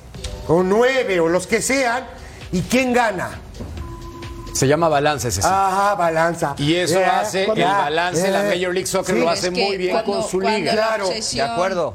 [0.47, 2.05] o 9 o los que sean.
[2.51, 3.39] ¿Y quién gana?
[4.55, 5.41] Se llama balance ese.
[5.41, 5.47] sí.
[5.51, 6.55] Ajá, balanza.
[6.57, 8.55] Y eso Eh, hace el balance, la eh.
[8.57, 9.21] Major League Soccer Sí.
[9.21, 10.73] lo hace que muy bien cuando- con su liga.
[10.73, 11.07] la Claro.
[11.09, 11.93] obsesión- De acuerdo.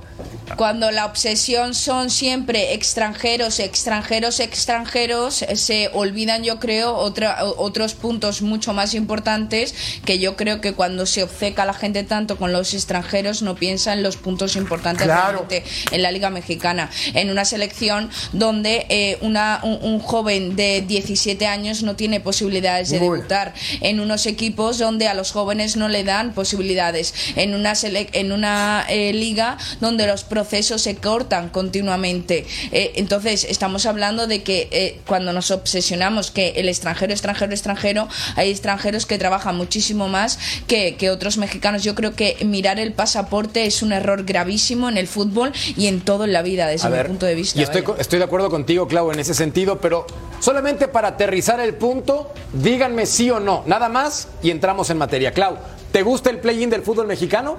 [0.56, 7.94] Cuando la obsesión son siempre extranjeros, extranjeros, extranjeros, eh, se olvidan, yo creo, otra- otros
[7.94, 12.52] puntos mucho más importantes que yo creo que cuando se obceca la gente tanto con
[12.52, 15.46] los extranjeros no piensa en los puntos importantes Claro.
[15.48, 16.90] realmente en la Liga Mexicana.
[17.14, 22.90] En una selección donde eh, una, un, un joven de 17 años no tiene posibilidades
[22.90, 23.18] de Muy.
[23.18, 23.54] debutar.
[23.80, 27.14] En unos equipos donde a los jóvenes no le dan posibilidades.
[27.36, 32.46] En una, en una eh, liga donde los procesos se cortan continuamente.
[32.72, 38.08] Eh, entonces, estamos hablando de que eh, cuando nos obsesionamos que el extranjero, extranjero, extranjero,
[38.36, 41.84] hay extranjeros que trabajan muchísimo más que, que otros mexicanos.
[41.84, 46.00] Yo creo que mirar el pasaporte es un error gravísimo en el fútbol y en
[46.00, 47.60] todo en la vida, desde A mi ver, punto de vista.
[47.60, 50.06] Y estoy, estoy de acuerdo contigo, Clau, en ese sentido, pero
[50.40, 55.32] solamente para aterrizar el punto, díganme sí o no, nada más y entramos en materia.
[55.32, 55.58] Clau,
[55.92, 57.58] ¿te gusta el play-in del fútbol mexicano?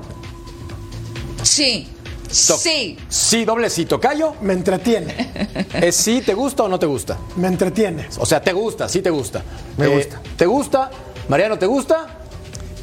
[1.44, 1.88] Sí,
[2.48, 2.98] To- sí.
[3.10, 3.86] Sí, doble sí.
[3.86, 4.36] ¿Tocayo?
[4.42, 7.18] Me entretiene, ¿Es sí, te gusta o no te gusta?
[7.36, 8.08] me entretiene.
[8.20, 9.40] O sea, te gusta, sí te gusta.
[9.40, 9.44] Eh,
[9.78, 10.22] Me gusta.
[10.38, 10.92] ¿Te gusta?
[11.28, 12.08] Mariano, ¿te gusta?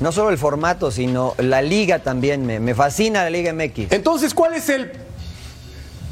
[0.01, 2.47] No solo el formato, sino la liga también.
[2.47, 3.91] Me, me fascina la Liga MX.
[3.93, 4.93] Entonces, ¿cuál es el...?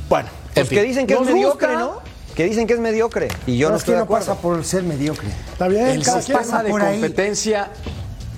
[0.08, 0.78] Bueno, en Pues fin.
[0.78, 1.80] que dicen que es ¿Nos mediocre, gusta?
[1.84, 2.00] ¿no?
[2.34, 3.28] Que dicen que es mediocre.
[3.46, 5.28] Y yo no, es estoy que de no pasa por ser mediocre.
[5.52, 6.92] Está bien, El cada sistema de ahí.
[7.00, 7.70] competencia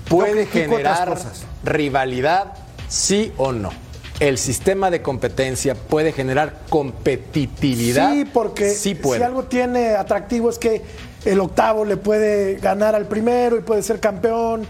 [0.07, 1.41] puede generar cosas.
[1.63, 2.53] rivalidad,
[2.87, 3.71] sí o no.
[4.19, 8.11] El sistema de competencia puede generar competitividad.
[8.11, 9.19] Sí, porque sí puede.
[9.19, 10.81] si algo tiene atractivo es que
[11.25, 14.65] el octavo le puede ganar al primero y puede ser campeón.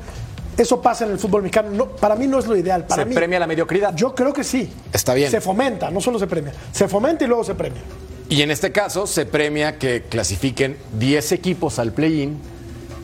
[0.58, 1.72] Eso pasa en el fútbol mexicano.
[1.72, 2.86] No, para mí no es lo ideal.
[2.86, 3.96] Para ¿Se mí, premia la mediocridad?
[3.96, 4.70] Yo creo que sí.
[4.92, 5.32] Está bien.
[5.32, 6.54] Se fomenta, no solo se premia.
[6.72, 7.82] Se fomenta y luego se premia.
[8.28, 12.38] Y en este caso se premia que clasifiquen 10 equipos al play-in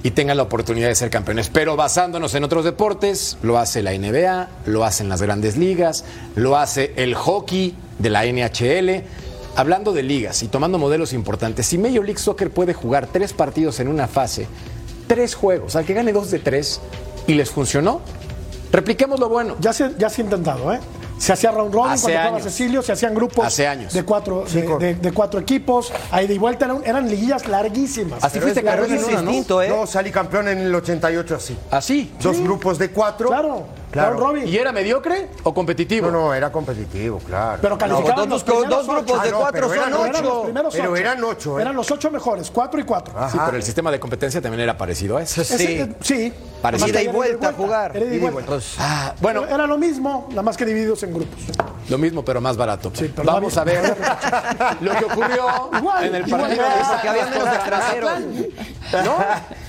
[0.05, 1.49] y tengan la oportunidad de ser campeones.
[1.49, 6.57] Pero basándonos en otros deportes, lo hace la NBA, lo hacen las grandes ligas, lo
[6.57, 9.03] hace el hockey de la NHL.
[9.55, 13.79] Hablando de ligas y tomando modelos importantes, si Major League Soccer puede jugar tres partidos
[13.79, 14.45] en una fase,
[15.07, 16.81] tres juegos, al que gane dos de tres
[17.25, 18.01] y les funcionó,
[18.71, 19.55] repliquemos lo bueno.
[19.59, 20.81] Ya se, ya se ha intentado, ¿eh?
[21.17, 22.43] Se hacía round robin Hace cuando jugaba años.
[22.51, 23.93] Cecilio, se hacían grupos Hace años.
[23.93, 27.47] de cuatro, de, con- de- de cuatro equipos, ahí de y vuelta eran, eran liguillas
[27.47, 28.23] larguísimas.
[28.23, 29.32] Así fuiste campeón en una, ¿no?
[29.32, 29.69] distinto, ¿eh?
[29.69, 31.58] Yo salí campeón en el 88 así.
[31.71, 32.12] Así.
[32.21, 33.28] Dos grupos de cuatro.
[33.30, 34.12] Claro, Claro.
[34.19, 34.47] round robin.
[34.47, 36.12] ¿Y era mediocre o competitivo?
[36.12, 37.60] No, no, era competitivo, claro.
[37.62, 39.21] Pero calificaban dos- los dos- primeros dos grupos ocho.
[39.23, 40.43] de Ah, no, cuatro son eran Pero eran los ocho.
[40.43, 41.01] primeros Pero ocho.
[41.01, 41.62] eran ocho, ¿eh?
[41.62, 43.13] Eran los ocho mejores, cuatro y cuatro.
[43.31, 45.41] Sí, pero el sistema de competencia también era parecido a eso.
[45.41, 45.65] Ese- Sí.
[45.65, 46.34] eh, sí.
[46.62, 46.89] Parecido.
[46.89, 47.95] Ida y vuelta a jugar.
[47.95, 48.58] Era ida y vuelta.
[48.79, 51.39] Ah, bueno, Pero Era lo mismo, nada más que divididos en grupos.
[51.89, 52.91] lo mismo, pero más barato.
[52.93, 53.95] Sí, pero Vamos va a ver
[54.81, 55.45] lo que ocurrió
[55.77, 56.69] Igual, en el partido de.
[59.03, 59.17] ¿No?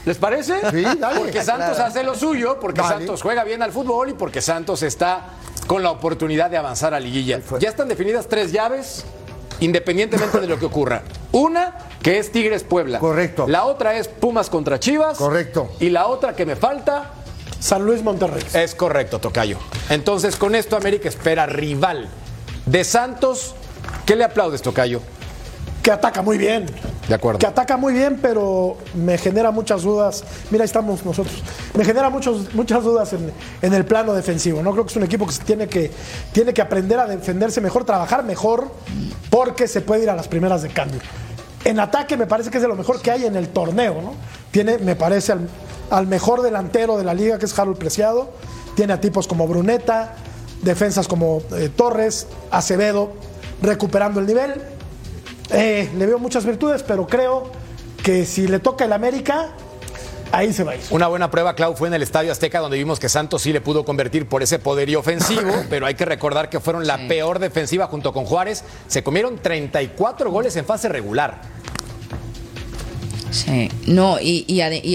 [0.05, 0.61] ¿Les parece?
[0.71, 1.21] Sí, dale.
[1.21, 2.81] Porque Santos hace lo suyo, porque.
[2.83, 5.27] Santos juega bien al fútbol y porque Santos está
[5.67, 7.41] con la oportunidad de avanzar a liguilla.
[7.59, 9.05] Ya están definidas tres llaves,
[9.61, 11.03] independientemente de lo que ocurra.
[11.33, 12.99] Una, que es Tigres Puebla.
[12.99, 13.47] Correcto.
[13.49, 15.19] La otra es Pumas contra Chivas.
[15.19, 15.71] Correcto.
[15.81, 17.13] Y la otra que me falta
[17.59, 18.45] San Luis Monterrey.
[18.55, 19.59] es correcto, Tocayo.
[19.91, 22.09] Entonces, con esto América espera rival
[22.67, 23.55] de Santos.
[24.05, 25.01] ¿Qué le aplaudes, Tocayo?
[25.87, 26.66] Que ataca muy bien.
[27.07, 27.38] De acuerdo.
[27.38, 30.25] Que ataca muy bien, pero me genera muchas dudas.
[30.51, 31.44] Mira, ahí estamos nosotros.
[31.75, 33.31] Me genera muchos, muchas dudas en,
[33.62, 34.61] en el plano defensivo.
[34.64, 35.92] No creo que es un equipo que tiene que,
[36.33, 38.66] tiene que aprender a defenderse mejor, trabajar mejor,
[39.31, 40.99] porque se puede ir a las primeras de cambio.
[41.64, 44.14] En ataque me parece que es de lo mejor que hay en el torneo, ¿no?
[44.51, 45.49] Tiene, me parece, al,
[45.90, 48.33] al mejor delantero de la liga, que es Harold Preciado.
[48.75, 50.16] Tiene a tipos como Bruneta,
[50.62, 53.12] defensas como eh, Torres, Acevedo,
[53.62, 54.76] recuperando el nivel.
[55.51, 57.51] Eh, le veo muchas virtudes, pero creo
[58.03, 59.51] que si le toca el América,
[60.33, 60.83] ahí se va a ir.
[60.91, 63.61] Una buena prueba, Clau, fue en el Estadio Azteca, donde vimos que Santos sí le
[63.61, 67.87] pudo convertir por ese poderío ofensivo, pero hay que recordar que fueron la peor defensiva
[67.87, 68.65] junto con Juárez.
[68.89, 71.41] Se comieron 34 goles en fase regular.
[73.87, 74.44] No, y,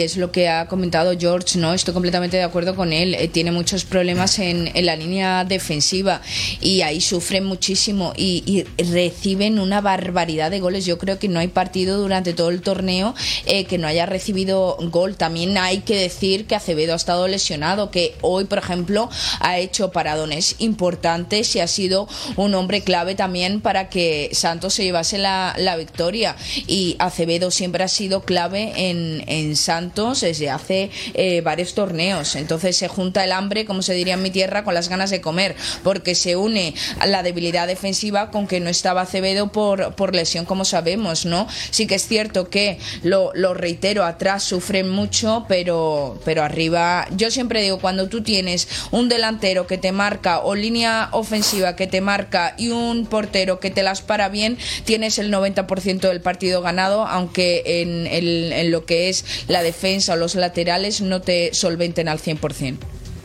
[0.02, 1.74] es lo que ha comentado George, ¿no?
[1.74, 3.14] Estoy completamente de acuerdo con él.
[3.16, 6.22] Eh, tiene muchos problemas en, la línea defensiva
[6.60, 10.86] y ahí sufren muchísimo y, reciben una barbaridad de goles.
[10.86, 13.14] Yo creo que no hay partido durante todo el torneo
[13.46, 15.16] eh, que no haya recibido gol.
[15.16, 19.92] También hay que decir que Acevedo ha estado lesionado, que hoy, por ejemplo, ha hecho
[19.92, 25.56] paradones importantes y ha sido un hombre clave también para que Santos se llevase la,
[25.58, 26.36] la victoria.
[26.68, 32.36] Y Acevedo siempre ha sido clave en, en Santos desde hace eh, varios torneos.
[32.36, 35.22] Entonces se junta el hambre, como se diría en mi tierra, con las ganas de
[35.22, 40.16] comer, porque se une a la debilidad defensiva con que no estaba Acevedo por, por
[40.16, 41.48] lesión, como sabemos, ¿no?
[41.72, 47.32] Sí que es cierto que, lo, lo reitero, atrás sufren mucho, pero, pero arriba, yo
[47.32, 52.00] siempre digo, cuando tú tienes un delantero que te marca o línea ofensiva que te
[52.00, 57.06] marca y un portero que te las para bien, tienes el 90% del partido ganado,
[57.06, 62.08] aunque en, el- en lo que es la defensa o los laterales no te solventen
[62.08, 62.78] al 100%.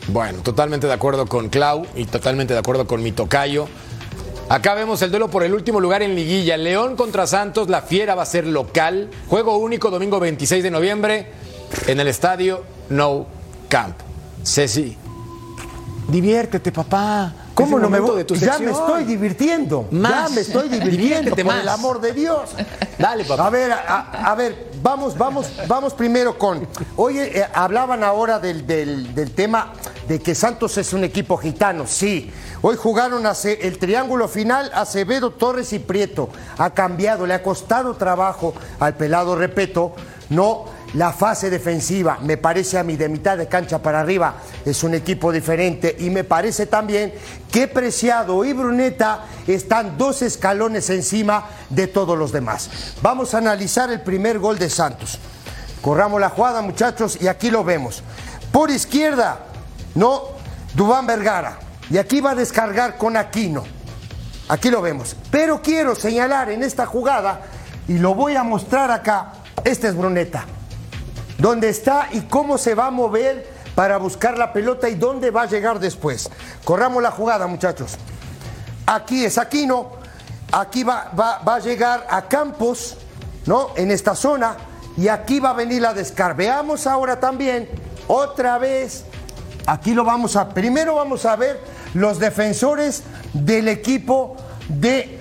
[0.08, 3.68] Bueno, totalmente de acuerdo con Clau y totalmente de acuerdo con mi tocayo.
[4.48, 6.56] Acá vemos el duelo por el último lugar en liguilla.
[6.56, 9.10] León contra Santos, la fiera va a ser local.
[9.28, 11.26] Juego único domingo 26 de noviembre
[11.88, 13.26] en el estadio No
[13.68, 13.96] Camp.
[14.44, 14.96] Ceci,
[16.08, 17.34] diviértete, papá.
[17.54, 18.18] ¿Cómo no me voy?
[18.18, 19.88] de tu ya me estoy divirtiendo.
[19.90, 20.28] Más.
[20.28, 21.62] Ya me estoy divirtiendo, por más.
[21.62, 22.50] el amor de Dios.
[22.98, 23.46] Dale, papá.
[23.46, 26.66] A ver, a, a ver, vamos, vamos, vamos primero con.
[26.96, 29.72] Oye, eh, hablaban ahora del, del- del tema
[30.08, 31.86] de que Santos es un equipo gitano.
[31.86, 32.30] Sí.
[32.62, 36.28] Hoy jugaron ace- el triángulo final Acevedo, Torres y Prieto.
[36.58, 39.94] Ha cambiado, le ha costado trabajo al pelado, repito,
[40.30, 42.18] no la fase defensiva.
[42.22, 46.10] Me parece a mí de mitad de cancha para arriba es un equipo diferente y
[46.10, 47.12] me parece también
[47.50, 52.70] que Preciado y Bruneta están dos escalones encima de todos los demás.
[53.02, 55.18] Vamos a analizar el primer gol de Santos.
[55.82, 58.02] Corramos la jugada, muchachos, y aquí lo vemos.
[58.50, 59.38] Por izquierda,
[59.94, 60.22] no,
[60.74, 61.58] Dubán Vergara.
[61.88, 63.64] Y aquí va a descargar con Aquino.
[64.48, 65.14] Aquí lo vemos.
[65.30, 67.42] Pero quiero señalar en esta jugada,
[67.86, 69.32] y lo voy a mostrar acá,
[69.64, 70.44] este es Bruneta.
[71.38, 75.42] ¿Dónde está y cómo se va a mover para buscar la pelota y dónde va
[75.42, 76.30] a llegar después?
[76.64, 77.96] Corramos la jugada, muchachos.
[78.86, 79.90] Aquí es Aquino,
[80.52, 82.96] aquí va, va- va a llegar a Campos,
[83.46, 83.70] ¿no?
[83.76, 84.56] En esta zona,
[84.96, 86.34] y aquí va a venir la descarga.
[86.34, 87.68] Veamos ahora también,
[88.08, 89.04] otra vez,
[89.66, 91.60] aquí lo vamos a, primero vamos a ver
[91.94, 93.02] los defensores
[93.34, 94.36] del equipo
[94.68, 95.18] de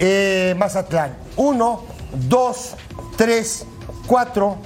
[0.00, 1.16] eh, Mazatlán.
[1.36, 1.84] Uno,
[2.28, 2.74] dos,
[3.16, 3.64] tres,
[4.06, 4.56] cuatro,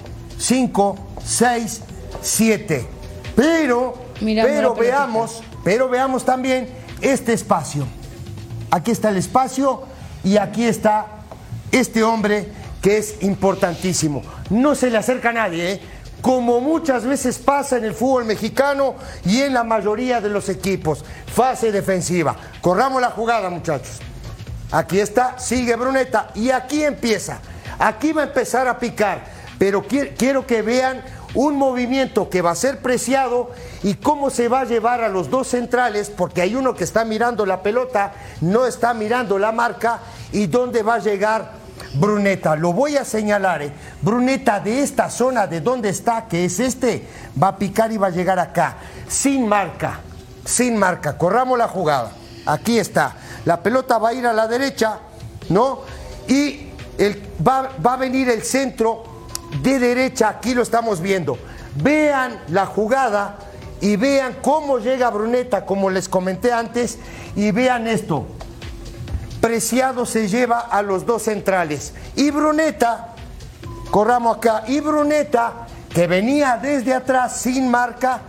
[0.40, 1.82] cinco, seis,
[2.22, 2.86] siete.
[3.36, 6.68] Pero, Mirando pero veamos, pero veamos también
[7.00, 7.86] este espacio.
[8.70, 9.82] Aquí está el espacio
[10.24, 11.06] y aquí está
[11.70, 12.48] este hombre
[12.82, 14.22] que es importantísimo.
[14.48, 15.80] No se le acerca a nadie, ¿eh?
[16.20, 21.04] como muchas veces pasa en el fútbol mexicano y en la mayoría de los equipos.
[21.32, 22.36] Fase defensiva.
[22.60, 24.00] Corramos la jugada, muchachos.
[24.70, 27.40] Aquí está, sigue Bruneta y aquí empieza.
[27.78, 29.24] Aquí va a empezar a picar,
[29.60, 31.02] pero qui- quiero que vean
[31.34, 33.50] un movimiento que va a ser preciado
[33.82, 37.04] y cómo se va a llevar a los dos centrales, porque hay uno que está
[37.04, 39.98] mirando la pelota, no está mirando la marca
[40.32, 41.52] y dónde va a llegar
[41.92, 42.56] Bruneta.
[42.56, 43.72] Lo voy a señalar, ¿eh?
[44.00, 47.06] Bruneta de esta zona, de donde está, que es este,
[47.40, 50.00] va a picar y va a llegar acá, sin marca,
[50.46, 51.18] sin marca.
[51.18, 52.12] Corramos la jugada.
[52.46, 53.14] Aquí está.
[53.44, 55.00] La pelota va a ir a la derecha,
[55.50, 55.80] ¿no?
[56.28, 56.70] Y
[57.46, 59.09] va, va a venir el centro
[59.62, 61.38] de derecha, aquí lo estamos viendo.
[61.76, 63.38] Vean la jugada
[63.80, 66.98] y vean cómo llega Bruneta, como les comenté antes,
[67.36, 68.26] y vean esto.
[69.40, 71.94] Preciado se lleva a los dos centrales.
[72.16, 73.14] Y Bruneta,
[73.90, 78.20] corramos acá, y Bruneta, que venía desde atrás sin marca,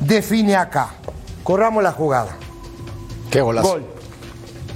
[0.00, 0.90] define acá.
[1.42, 2.36] Corramos la jugada.
[3.30, 3.68] Qué golazo.
[3.68, 3.93] Gol.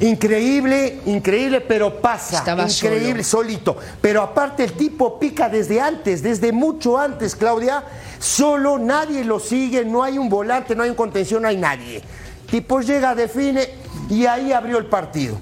[0.01, 2.39] Increíble, increíble, pero pasa.
[2.39, 3.77] Estaba increíble, solito.
[4.01, 7.83] Pero aparte el tipo pica desde antes, desde mucho antes, Claudia.
[8.21, 12.03] Solo nadie lo sigue, no hay un volante, no hay un contención, no hay nadie.
[12.51, 13.69] Tipo llega, define
[14.09, 15.37] y ahí abrió el partido.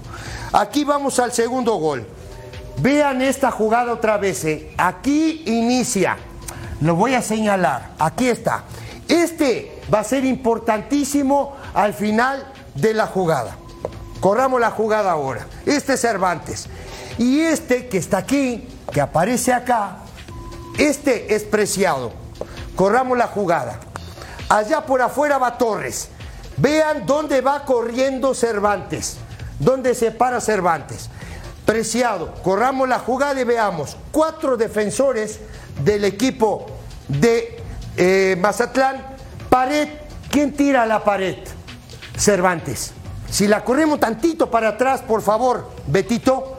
[0.53, 2.05] Aquí vamos al segundo gol.
[2.79, 4.43] Vean esta jugada otra vez.
[4.45, 4.71] eh.
[4.77, 6.17] Aquí inicia.
[6.81, 7.91] Lo voy a señalar.
[7.99, 8.63] Aquí está.
[9.07, 13.55] Este va a ser importantísimo al final de la jugada.
[14.19, 15.47] Corramos la jugada ahora.
[15.65, 16.67] Este es Cervantes.
[17.17, 19.99] Y este que está aquí, que aparece acá,
[20.77, 22.11] este es Preciado.
[22.75, 23.79] Corramos la jugada.
[24.49, 26.09] Allá por afuera va Torres.
[26.57, 29.17] Vean dónde va corriendo Cervantes.
[29.59, 31.09] Dónde se para Cervantes.
[31.65, 33.97] Preciado, corramos la jugada y veamos.
[34.11, 35.39] Cuatro defensores
[35.83, 36.65] del equipo
[37.07, 37.61] de
[37.97, 39.17] eh, Mazatlán.
[39.49, 39.89] Pared,
[40.31, 41.37] ¿quién tira la pared?
[42.17, 42.93] Cervantes.
[43.29, 46.53] Si la corremos tantito para atrás, por favor, Betito.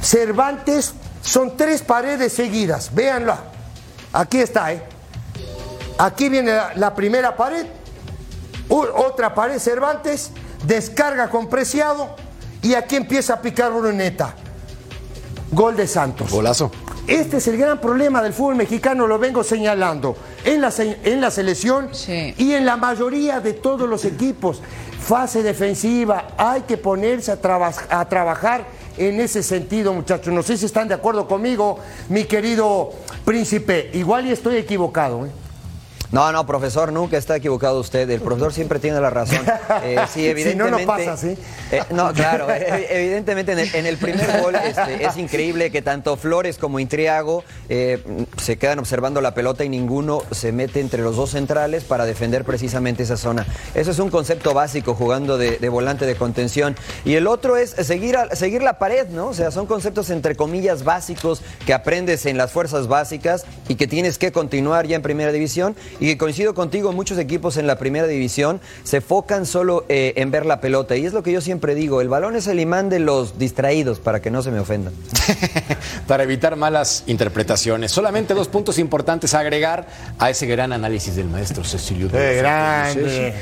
[0.00, 2.94] Cervantes son tres paredes seguidas.
[2.94, 3.38] Véanla.
[4.12, 4.82] Aquí está, ¿eh?
[5.98, 7.66] Aquí viene la, la primera pared.
[8.68, 10.30] U- otra pared Cervantes.
[10.66, 12.14] Descarga con Preciado.
[12.62, 14.34] Y aquí empieza a picar Bruneta.
[15.52, 16.30] Gol de Santos.
[16.30, 16.70] Golazo.
[17.06, 21.30] Este es el gran problema del fútbol mexicano, lo vengo señalando, en la, en la
[21.30, 22.34] selección Sí.
[22.36, 24.60] y en la mayoría de todos los equipos.
[25.06, 28.64] Fase defensiva, hay que ponerse a, traba- a trabajar
[28.98, 30.34] en ese sentido, muchachos.
[30.34, 32.90] No sé si están de acuerdo conmigo, mi querido
[33.24, 33.90] príncipe.
[33.92, 35.26] Igual y estoy equivocado.
[35.26, 35.30] ¿eh?
[36.12, 38.08] No, no, profesor, nunca está equivocado usted.
[38.10, 39.40] El profesor siempre tiene la razón.
[39.82, 40.80] Eh, sí, Si no, evidentemente.
[40.82, 41.36] no pasa, ¿sí?
[41.72, 42.46] Eh, no, claro.
[42.50, 46.78] eh, evidentemente en el, en el primer gol este, es increíble que tanto Flores como
[46.80, 52.04] Intriago se quedan observando la pelota y ninguno se mete entre los dos centrales para
[52.06, 53.46] defender precisamente esa zona.
[53.74, 56.76] Eso es un concepto básico jugando de, de volante de contención.
[57.04, 59.28] Y el otro es seguir, a- seguir la pared, ¿no?
[59.28, 63.86] O sea, son conceptos entre comillas básicos que aprendes en las fuerzas básicas y que
[63.86, 65.74] tienes que continuar ya en primera división.
[66.00, 70.30] Y que coincido contigo, muchos equipos en la primera división se focan solo eh, en
[70.30, 70.96] ver la pelota.
[70.96, 74.00] Y es lo que yo siempre digo, el balón es el imán de los distraídos,
[74.00, 74.92] para que no se me ofendan.
[76.06, 77.92] Para evitar malas interpretaciones.
[77.92, 79.86] Solamente dos puntos importantes a agregar
[80.18, 82.08] a ese gran análisis del maestro Cecilio.
[82.08, 83.34] de ¡Qué los grande!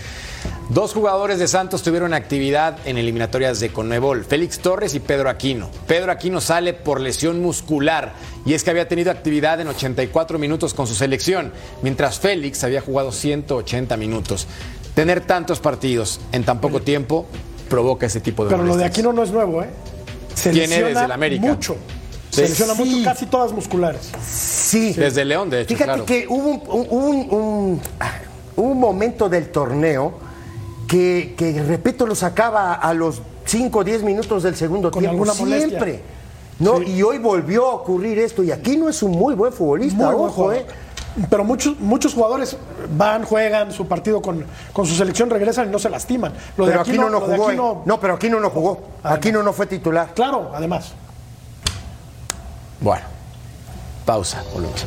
[0.71, 5.69] Dos jugadores de Santos tuvieron actividad en eliminatorias de Conmebol, Félix Torres y Pedro Aquino.
[5.87, 8.15] Pedro Aquino sale por lesión muscular
[8.47, 12.81] y es que había tenido actividad en 84 minutos con su selección, mientras Félix había
[12.81, 14.47] jugado 180 minutos.
[14.95, 17.27] Tener tantos partidos en tan poco tiempo
[17.69, 18.85] provoca ese tipo de Pero lo de.
[18.87, 19.69] Aquino no es nuevo, ¿eh?
[20.35, 21.47] Se Tiene lesiona desde el América.
[21.47, 21.77] mucho.
[22.31, 22.85] Se lesiona Sí.
[22.85, 24.11] mucho, casi todas musculares.
[24.27, 24.93] Sí.
[24.95, 26.07] Desde León, de hecho, Fíjate claro.
[26.07, 28.13] que hubo un, un- un- un- ah,
[28.57, 30.24] un momento del torneo
[30.87, 35.19] que, que repito, lo sacaba a los 5 o 10 minutos del segundo Con tiempo.
[35.25, 35.59] molestia.
[35.59, 36.03] Siempre.
[36.59, 36.79] ¿no?
[36.79, 36.85] Sí.
[36.93, 38.43] Y hoy volvió a ocurrir esto.
[38.43, 40.53] Y aquí no es un muy buen futbolista, Muy ojo.
[40.53, 40.65] ¿eh?
[41.31, 42.57] Pero muchos, muchos jugadores
[42.97, 46.33] van, juegan su partido con, con su selección, regresan y no se lastiman.
[46.57, 47.51] Lo de Pero aquí no, no lo de jugó.
[47.51, 47.55] ¿eh?
[47.55, 48.81] Aquino- No, pero aquí no no jugó.
[49.03, 50.13] Aquí no no fue titular.
[50.15, 50.93] Claro, además.
[52.81, 53.05] Bueno,
[54.05, 54.87] pausa, volvemos a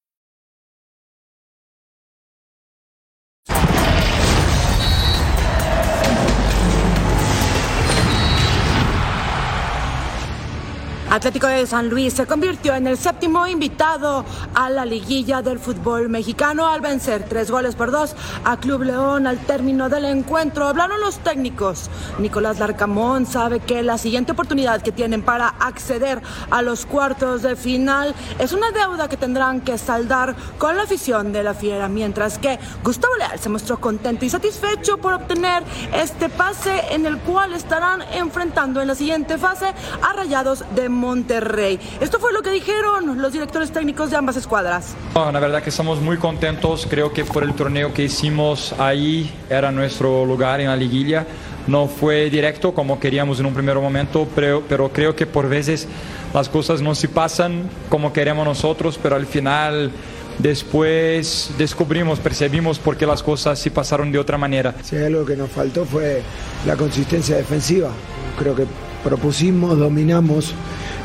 [11.11, 14.23] Atlético de San Luis se convirtió en el séptimo invitado
[14.55, 19.27] a la liguilla del fútbol mexicano al vencer tres goles por dos a Club León
[19.27, 20.69] al término del encuentro.
[20.69, 21.89] Hablaron los técnicos.
[22.17, 27.57] Nicolás Larcamón sabe que la siguiente oportunidad que tienen para acceder a los cuartos de
[27.57, 32.37] final es una deuda que tendrán que saldar con la afición de la Fiera, mientras
[32.37, 35.61] que Gustavo Leal se mostró contento y satisfecho por obtener
[35.93, 41.79] este pase en el cual estarán enfrentando en la siguiente fase a Rayados de Monterrey.
[41.99, 44.95] Esto fue lo que dijeron los directores técnicos de ambas escuadras.
[45.15, 49.71] La verdad que estamos muy contentos, creo que por el torneo que hicimos ahí era
[49.71, 51.25] nuestro lugar en la liguilla.
[51.67, 55.87] No fue directo como queríamos en un primer momento, pero, pero creo que por veces
[56.33, 59.91] las cosas no se pasan como queremos nosotros, pero al final
[60.37, 64.75] después descubrimos, percibimos por qué las cosas se pasaron de otra manera.
[64.83, 66.21] Si hay algo que nos faltó fue
[66.65, 67.89] la consistencia defensiva.
[68.37, 68.65] Creo que
[69.03, 70.53] propusimos, dominamos,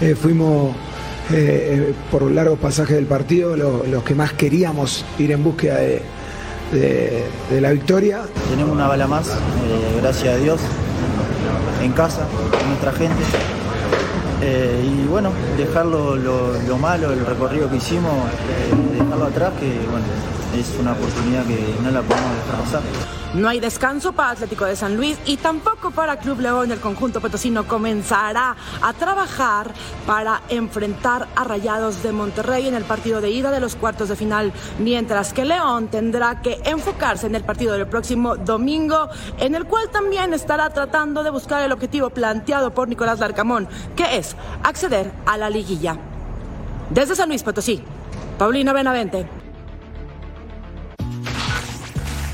[0.01, 0.75] eh, fuimos
[1.33, 5.77] eh, eh, por largos pasajes del partido lo- los que más queríamos ir en búsqueda
[5.79, 6.03] de,
[7.61, 8.23] la victoria.
[8.51, 9.29] Tenemos una bala más,
[10.01, 10.61] gracias a Dios,
[11.83, 12.27] en casa,
[12.59, 13.23] con nuestra gente.
[14.43, 18.13] Y bueno, dejar lo, lo- lo malo, el recorrido que hicimos,
[18.99, 23.16] dejarlo atrás, que es una oportunidad que no la podemos dejar pasar.
[23.37, 26.73] No hay descanso para Atlético de San Luis y tampoco para Club León.
[26.73, 29.75] El conjunto potosino comenzará a trabajar
[30.07, 34.17] para enfrentar a Rayados de Monterrey en el partido de ida de los cuartos de
[34.17, 39.67] final, mientras que León tendrá que enfocarse en el partido del próximo domingo, en el
[39.67, 45.13] cual también estará tratando de buscar el objetivo planteado por Nicolás Larcamón, que es acceder
[45.27, 45.99] a la liguilla.
[46.89, 47.83] Desde San Luis Potosí,
[48.39, 49.46] Paulina Benavente.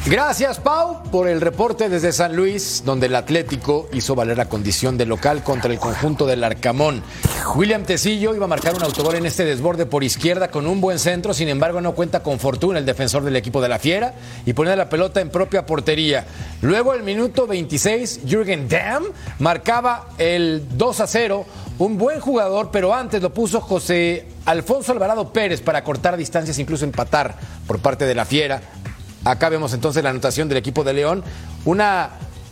[0.05, 4.98] Gracias, Pau, por el reporte desde San Luis, donde el Atlético hizo valer la condición
[4.98, 7.05] de local contra el conjunto del Arcamón.
[7.55, 10.98] William Tecillo iba a marcar un autogol en este desborde por izquierda con un buen
[10.98, 14.55] centro, sin embargo no cuenta con fortuna el defensor del equipo de la Fiera y
[14.55, 16.26] pone la pelota en propia portería.
[16.62, 19.05] Luego, el minuto 26, Jürgen Damm
[19.38, 21.46] marcaba el 2 a 0,
[21.78, 26.84] un buen jugador, pero antes lo puso José Alfonso Alvarado Pérez para cortar distancias, incluso
[26.84, 27.36] empatar
[27.68, 28.61] por parte de la Fiera.
[29.25, 31.23] Acá vemos entonces la anotación del equipo de León.
[31.64, 32.11] Una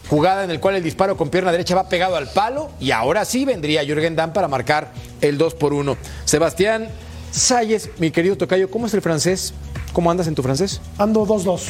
[0.08, 3.24] jugada en la cual el disparo con pierna derecha va pegado al palo y ahora
[3.24, 5.96] sí vendría Jürgen Damm para marcar el 2 por 1.
[6.24, 6.88] Sebastián
[7.30, 9.54] Salles, mi querido Tocayo, ¿cómo es el francés?
[9.92, 10.80] ¿Cómo andas en tu francés?
[10.98, 11.60] Ando 2-2.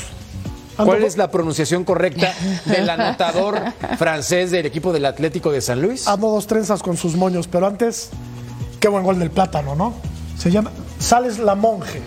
[0.76, 2.32] ¿Cuál es la pronunciación correcta
[2.64, 3.60] del anotador
[3.98, 6.08] francés del equipo del Atlético de San Luis?
[6.08, 8.08] Ando dos trenzas con sus moños, pero antes,
[8.78, 9.94] qué buen gol del plátano, ¿no?
[10.38, 12.00] Se llama Sales la Monje.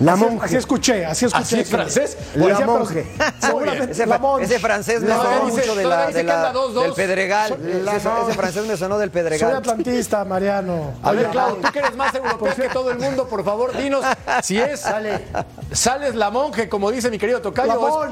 [0.00, 0.44] La así, monje.
[0.46, 1.42] Así escuché, así escuché.
[1.42, 2.16] ¿Así es francés?
[2.34, 3.06] La decía, monje.
[3.40, 4.44] Seguramente Ese, la monje.
[4.44, 6.84] ese francés me La- sonó dice- mucho de la, de la- dos, dos.
[6.84, 7.48] del Pedregal.
[7.48, 9.56] Soy- ese, la- ese francés me sonó del Soy Pedregal.
[9.56, 10.92] atlantista, Mariano.
[11.02, 13.76] A ver, Oye, Clau, tú que eres más europeo que todo el mundo, por favor,
[13.76, 14.04] dinos
[14.42, 14.84] si es
[15.72, 17.68] sales la monje, como dice mi querido Tocayo.
[17.68, 18.06] La o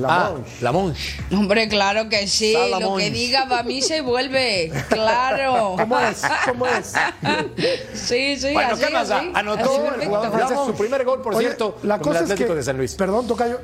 [0.00, 0.06] monje.
[0.08, 0.70] Ah, la.
[1.38, 2.54] Hombre, claro que sí.
[2.80, 4.72] Lo que diga va a mí se vuelve.
[4.88, 5.74] Claro.
[5.78, 6.22] ¿Cómo es?
[6.46, 6.94] ¿Cómo es?
[7.94, 9.30] Sí, sí, Bueno, así, ¿qué así.
[9.34, 10.06] Anotó Así, el perfecto.
[10.08, 12.54] jugador francés su primer gol, por Oye, cierto, la con el cosa es Atlético que,
[12.56, 12.94] de San Luis.
[12.94, 13.60] Perdón, Tocayo.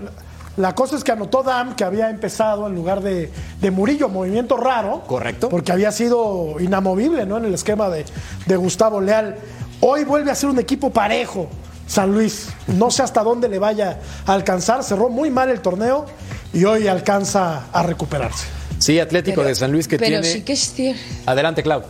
[0.57, 4.57] La cosa es que anotó Dam, que había empezado en lugar de, de Murillo, movimiento
[4.57, 5.03] raro.
[5.07, 5.49] Correcto.
[5.49, 7.37] Porque había sido inamovible ¿no?
[7.39, 8.05] en el esquema de,
[8.47, 9.37] de Gustavo Leal.
[9.81, 11.49] Hoy vuelve a ser un equipo parejo,
[11.89, 12.49] San Luis.
[12.69, 14.85] No sé hasta dónde le vaya a alcanzar.
[14.85, 16.07] Cerró muy mal el torneo
[16.53, 18.47] y hoy alcanza a recuperarse.
[18.79, 20.25] Sí, Atlético Pero- de San Luis que pero tiene.
[20.33, 21.01] sí que es cierto.
[21.27, 21.83] Adelante, Clau.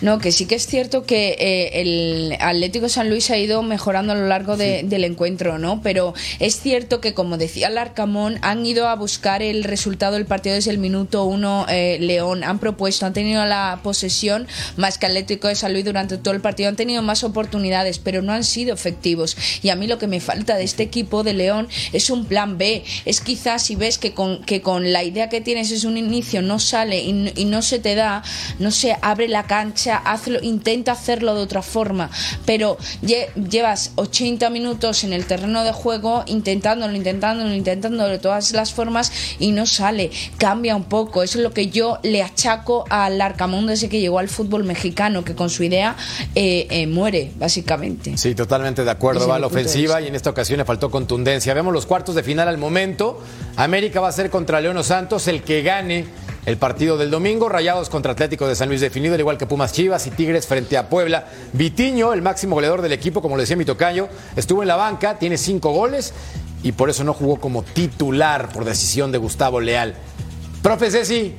[0.00, 4.12] No, que sí que es cierto que eh, el Atlético San Luis ha ido mejorando
[4.12, 5.80] a lo largo de- del encuentro, ¿no?
[5.82, 10.54] Pero es cierto que, como decía Larcamón, han ido a buscar el resultado del partido
[10.56, 11.66] desde el minuto uno.
[11.68, 16.18] eh, León han propuesto, han tenido la posesión más que Atlético de San Luis durante
[16.18, 16.68] todo el partido.
[16.68, 19.36] Han tenido más oportunidades, pero no han sido efectivos.
[19.62, 22.58] Y a mí lo que me falta de este equipo de León es un plan
[22.58, 22.84] B.
[23.04, 26.42] Es quizás si ves que con, que con la idea que tienes es un inicio,
[26.42, 28.22] no sale y, y no se te da,
[28.58, 32.10] no sé, abre la cancha, hazlo, intenta hacerlo de otra forma.
[32.46, 38.52] Pero lle- llevas 80 minutos en el terreno de juego intentándolo, intentándolo, intentándolo de todas
[38.52, 40.10] las formas y no sale.
[40.38, 41.22] Cambia un poco.
[41.22, 45.24] Eso es lo que yo le achaco al Arcamón desde que llegó al fútbol mexicano,
[45.24, 45.96] que con su idea
[46.34, 48.16] eh, eh, muere, básicamente.
[48.16, 49.20] Sí, totalmente de acuerdo.
[49.20, 51.54] Desde Va la ofensiva y en esta ocasión le faltó contundencia.
[51.54, 53.20] Vemos los cuartos de final al momento.
[53.56, 56.04] América va a ser contra Leono Santos el que gane
[56.50, 57.48] el partido del domingo.
[57.48, 60.76] Rayados contra Atlético de San Luis definido, al igual que Pumas Chivas y Tigres frente
[60.76, 61.26] a Puebla.
[61.52, 65.18] Vitiño, el máximo goleador del equipo, como lo decía mi tocayo, estuvo en la banca,
[65.18, 66.12] tiene cinco goles
[66.62, 69.94] y por eso no jugó como titular por decisión de Gustavo Leal.
[70.60, 71.36] Profe Ceci,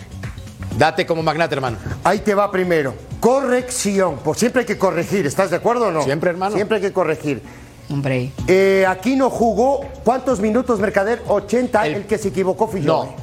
[0.78, 1.78] date como magnate, hermano.
[2.04, 2.96] Ahí te va primero.
[3.20, 4.18] Corrección.
[4.24, 6.04] Pues siempre hay que corregir, ¿estás de acuerdo o no?
[6.04, 6.56] Siempre, hermano.
[6.56, 7.42] Siempre hay que corregir.
[7.90, 8.32] Hombre.
[8.48, 9.82] Eh, aquí no jugó.
[10.06, 11.22] ¿Cuántos minutos, Mercader?
[11.28, 11.86] 80.
[11.86, 12.88] El, El- que se equivocó fui yo.
[12.88, 13.16] No.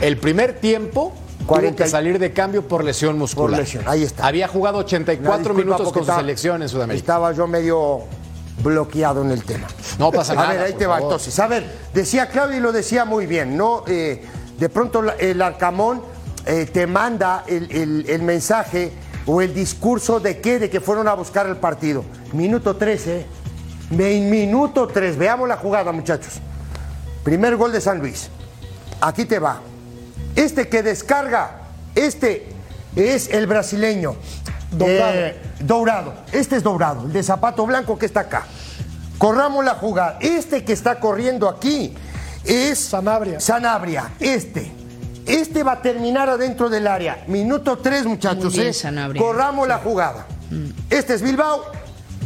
[0.00, 1.12] El primer tiempo
[1.42, 3.50] tuvo 40 que salir de cambio por lesión muscular.
[3.50, 4.26] Por lesión, ahí está.
[4.26, 7.00] Había jugado Una 84 disculpa minutos con su selección en Sudamérica.
[7.00, 8.00] Estaba yo medio
[8.62, 9.66] bloqueado en el tema.
[9.98, 10.96] No pasa a nada, ver, ahí te va.
[10.96, 11.10] favor.
[11.12, 13.84] Entonces, a ver, decía Claudio y lo decía muy bien, ¿no?
[13.86, 14.22] Eh,
[14.58, 16.02] de pronto el Arcamón
[16.46, 18.92] eh, te manda el, el- el mensaje
[19.26, 22.04] o el discurso de qué, de que fueron a buscar el partido.
[22.32, 23.26] Minuto 13.
[23.90, 25.16] Mi- Minuto 3.
[25.16, 26.34] Veamos la jugada, muchachos.
[27.24, 28.28] Primer gol de San Luis.
[29.00, 29.60] Aquí te va.
[30.36, 31.60] Este que descarga,
[31.94, 32.46] este
[32.96, 34.16] es el brasileño.
[34.70, 35.12] Dourado.
[35.14, 36.14] Eh, Dourado.
[36.32, 38.44] Este es Dourado, el de zapato blanco que está acá.
[39.18, 40.18] Corramos la jugada.
[40.20, 41.94] Este que está corriendo aquí
[42.44, 43.38] es Sanabria.
[43.40, 44.10] Sanabria.
[44.18, 44.72] Este.
[45.26, 47.22] Este va a terminar adentro del área.
[47.28, 48.44] Minuto 3, muchachos.
[48.46, 48.72] Muy bien, ¿eh?
[48.72, 49.22] Sanabria.
[49.22, 50.26] Corramos la jugada.
[50.90, 51.62] Este es Bilbao.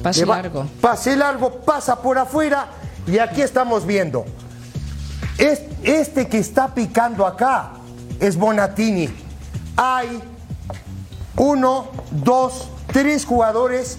[0.02, 0.66] Pase va- largo.
[0.80, 2.68] Pase largo, pasa por afuera.
[3.06, 4.24] Y aquí estamos viendo.
[5.36, 7.72] Es- este que está picando acá
[8.20, 9.08] es Bonatini.
[9.76, 10.22] Hay
[11.36, 13.98] uno, dos, tres jugadores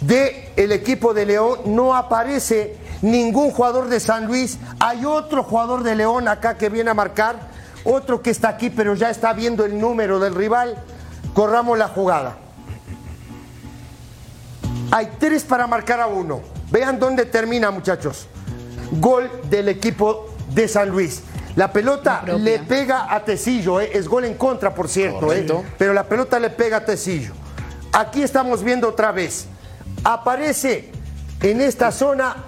[0.00, 1.60] del equipo de León.
[1.66, 4.58] No aparece ningún jugador de San Luis.
[4.78, 7.48] Hay otro jugador de León acá que viene a marcar,
[7.84, 10.76] otro que está aquí, pero ya está viendo el número del rival.
[11.34, 12.36] Corramos la jugada.
[14.90, 16.40] Hay tres para marcar a uno.
[16.70, 18.28] Vean dónde termina, muchachos.
[18.92, 21.22] Gol del equipo de San Luis.
[21.56, 23.90] La pelota le pega a Tecillo, ¿eh?
[23.94, 25.46] es gol en contra, por cierto, ¿eh?
[25.78, 27.32] Pero la pelota le pega a Tecillo.
[27.92, 29.46] Aquí estamos viendo otra vez.
[30.04, 30.92] Aparece
[31.40, 32.44] en esta zona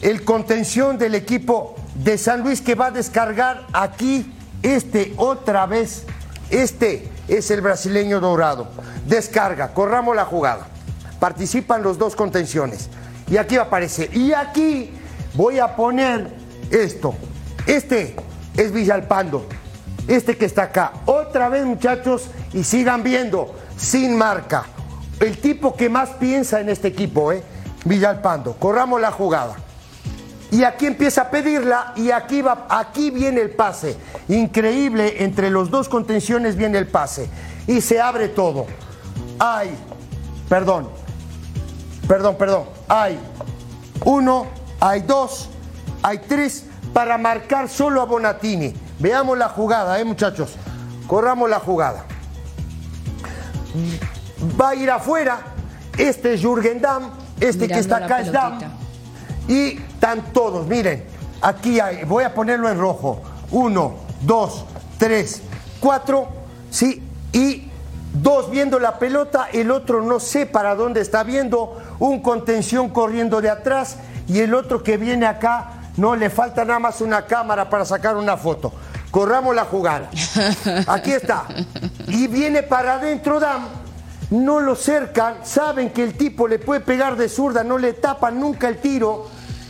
[0.00, 4.32] el contención del equipo de San Luis que va a descargar aquí
[4.62, 6.04] este otra vez.
[6.48, 8.68] Este es el brasileño dorado.
[9.06, 10.66] Descarga, corramos la jugada.
[11.20, 12.88] Participan los dos contenciones.
[13.28, 14.08] Y aquí aparece.
[14.14, 14.92] Y aquí
[15.34, 16.30] voy a poner
[16.70, 17.14] esto.
[17.66, 18.16] Este
[18.56, 19.46] es Villalpando.
[20.08, 20.92] Este que está acá.
[21.06, 23.54] Otra vez, muchachos, y sigan viendo.
[23.76, 24.64] Sin marca.
[25.20, 27.42] El tipo que más piensa en este equipo, ¿eh?
[27.84, 28.54] Villalpando.
[28.54, 29.56] Corramos la jugada.
[30.50, 33.96] Y aquí empieza a pedirla y aquí va, aquí viene el pase.
[34.28, 37.28] Increíble, entre los dos contenciones viene el pase.
[37.66, 38.66] Y se abre todo.
[39.38, 39.70] Hay,
[40.48, 40.88] perdón,
[42.06, 42.64] perdón, perdón.
[42.88, 43.18] Hay
[44.04, 44.46] uno,
[44.78, 45.50] hay dos,
[46.02, 46.64] hay tres
[46.96, 48.72] para marcar solo a Bonatini.
[48.98, 50.54] Veamos la jugada, eh, muchachos.
[51.06, 52.06] Corramos la jugada.
[54.58, 55.40] Va a ir afuera.
[55.98, 57.10] Este es Jürgen Damm.
[57.38, 58.60] Este que está acá es Damm.
[59.46, 61.04] Y están todos, miren,
[61.42, 63.20] aquí hay, voy a ponerlo en rojo.
[63.50, 64.64] Uno, dos,
[64.96, 65.42] tres,
[65.80, 66.28] cuatro,
[66.70, 67.70] sí, y
[68.14, 73.42] dos viendo la pelota, el otro no sé para dónde está viendo, un contención corriendo
[73.42, 77.68] de atrás y el otro que viene acá, no le falta nada más una cámara
[77.68, 78.72] para sacar una foto.
[79.10, 80.10] Corramos la jugada.
[80.86, 81.44] Aquí está.
[82.08, 83.66] Y viene para adentro Dam.
[84.30, 88.40] No lo cercan, saben que el tipo le puede pegar de zurda, no le tapan
[88.40, 89.28] nunca el tiro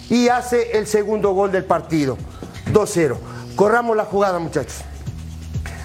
[0.08, 2.16] y hace el segundo gol del partido.
[2.72, 3.16] 2-0.
[3.54, 4.78] Corramos la jugada, muchachos.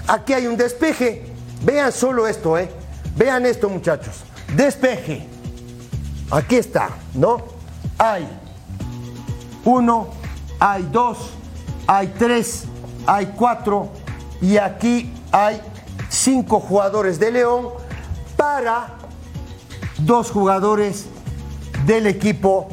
[0.07, 1.25] Aquí hay un despeje.
[1.63, 2.71] Vean solo esto, ¿eh?
[3.15, 4.23] Vean esto, muchachos.
[4.55, 5.27] Despeje.
[6.31, 7.43] Aquí está, ¿no?
[7.97, 8.27] Hay
[9.65, 10.07] uno,
[10.61, 11.17] hay dos,
[11.87, 12.65] hay tres,
[13.07, 13.89] hay cuatro
[14.39, 15.59] y aquí hay
[16.07, 17.69] cinco jugadores de León
[18.37, 18.93] para
[19.97, 21.07] dos jugadores
[21.87, 22.67] del equipo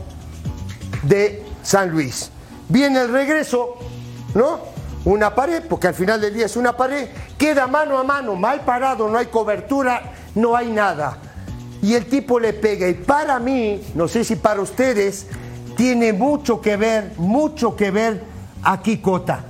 [1.05, 2.31] de San Luis.
[2.69, 3.77] Viene el regreso,
[4.35, 4.59] ¿no?
[5.07, 7.09] Una pared, porque al final del día es una pared,
[7.39, 11.17] queda mano a mano, mal parado, no hay cobertura, no hay nada.
[11.81, 12.87] Y el tipo le pega.
[12.87, 15.27] Y para mí, no sé si para ustedes,
[15.79, 18.21] tiene mucho que ver, mucho que ver
[18.65, 19.45] aquí Cota.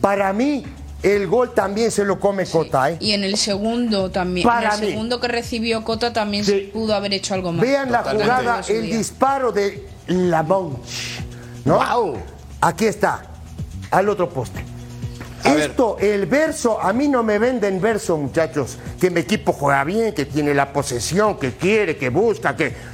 [0.00, 0.64] Para mí,
[1.02, 2.96] el gol también se lo come Cota, ¿eh?
[3.00, 4.48] Y en el segundo también.
[4.48, 4.86] Para en mí.
[4.86, 7.60] el segundo que recibió Cota también se pudo haber hecho algo más.
[7.60, 11.20] Vean la jugada, el disparo de Lamonch.
[11.66, 11.78] ¿No?
[12.62, 13.22] Aquí está,
[13.90, 14.64] al otro poste.
[15.44, 20.14] Esto, el verso, a mí no me venden verso, muchachos, que mi equipo juega bien,
[20.14, 22.93] que tiene la posesión, que quiere, que busca, que...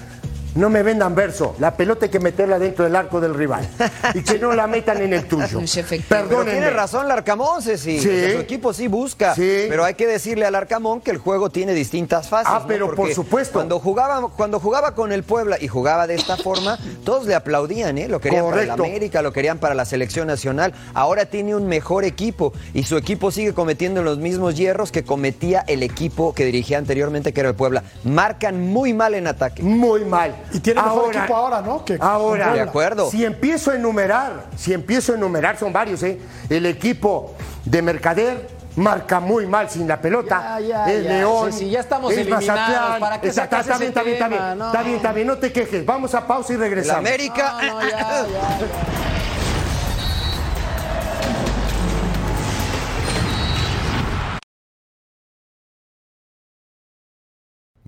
[0.55, 3.69] No me vendan verso, la pelota hay que meterla dentro del arco del rival
[4.15, 5.61] y que no la metan en el tuyo.
[5.61, 6.51] Pero Perdónenme.
[6.51, 8.01] tiene razón Larcamón, Ceci.
[8.01, 8.33] Sí.
[8.33, 9.35] Su equipo sí busca.
[9.37, 12.53] Pero hay que decirle a Larcamón que el juego tiene distintas fases.
[12.53, 12.67] Ah, ¿no?
[12.67, 13.55] pero por supuesto.
[13.61, 17.99] Cuando jugaba, cuando jugaba con el Puebla y jugaba de esta forma, todos le aplaudían,
[17.99, 18.09] ¿eh?
[18.09, 20.75] Lo querían para el América, lo querían para la selección nacional.
[20.95, 25.65] Ahora tiene un mejor equipo y su equipo sigue cometiendo los mismos hierros que cometía
[25.69, 27.85] el equipo que dirigía anteriormente, que era el Puebla.
[28.03, 29.63] Marcan muy mal en ataque.
[29.63, 30.35] Muy mal.
[30.53, 31.85] Y tiene mejor equipo ahora, ¿no?
[31.85, 33.05] Que Ahora, con Puebla.
[33.11, 36.19] Si empiezo a enumerar, si empiezo a enumerar, son varios, ¿eh?
[36.49, 37.35] El equipo
[37.65, 40.59] de Mercader marca muy mal sin la pelota.
[40.61, 41.53] Ya, ya, el ya, León.
[41.53, 43.01] sí, sí, ya estamos el eliminados, Mazatlán.
[43.01, 44.59] ¿para qué está bien, está bien, está bien.
[44.59, 44.67] No.
[44.67, 45.85] Está bien, está bien, no te quejes.
[45.85, 46.99] Vamos a pausa y El regresamos.
[47.01, 47.57] América.
[47.63, 47.81] No, no,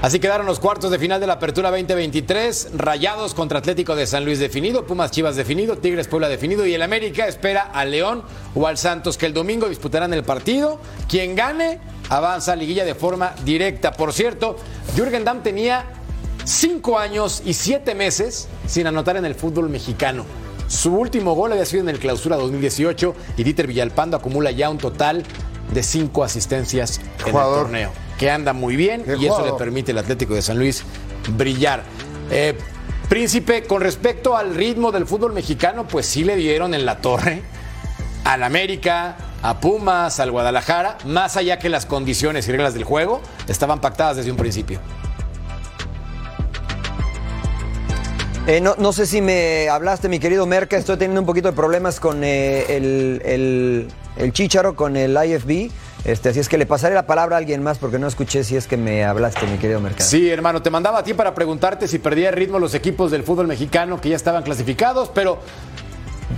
[0.00, 2.68] Así quedaron los cuartos de final de la Apertura 2023.
[2.76, 6.82] Rayados contra Atlético de San Luis definido, Pumas Chivas definido, Tigres Puebla definido y el
[6.82, 8.22] América espera al León
[8.54, 10.78] o al Santos que el domingo disputarán el partido.
[11.08, 11.80] Quien gane
[12.10, 13.92] avanza a liguilla de forma directa.
[13.92, 14.56] Por cierto,
[14.94, 15.86] Jürgen Damm tenía
[16.44, 20.24] cinco años y siete meses sin anotar en el fútbol mexicano.
[20.68, 24.78] Su último gol había sido en el Clausura 2018 y Dieter Villalpando acumula ya un
[24.78, 25.24] total
[25.72, 29.92] de cinco asistencias en el torneo, que anda muy bien Qué y eso le permite
[29.92, 30.84] al Atlético de San Luis
[31.36, 31.84] brillar.
[32.30, 32.58] Eh,
[33.08, 37.42] Príncipe, con respecto al ritmo del fútbol mexicano, pues sí le dieron en la torre
[38.24, 43.22] al América, a Pumas, al Guadalajara, más allá que las condiciones y reglas del juego
[43.46, 44.78] estaban pactadas desde un principio.
[48.46, 50.76] Eh, no, no sé si me hablaste, mi querido Merca.
[50.76, 55.70] Estoy teniendo un poquito de problemas con eh, el, el, el Chícharo, con el IFB.
[56.04, 58.56] Este, así es que le pasaré la palabra a alguien más porque no escuché si
[58.56, 60.02] es que me hablaste, mi querido Merca.
[60.04, 63.24] Sí, hermano, te mandaba a ti para preguntarte si perdía el ritmo los equipos del
[63.24, 65.38] fútbol mexicano que ya estaban clasificados, pero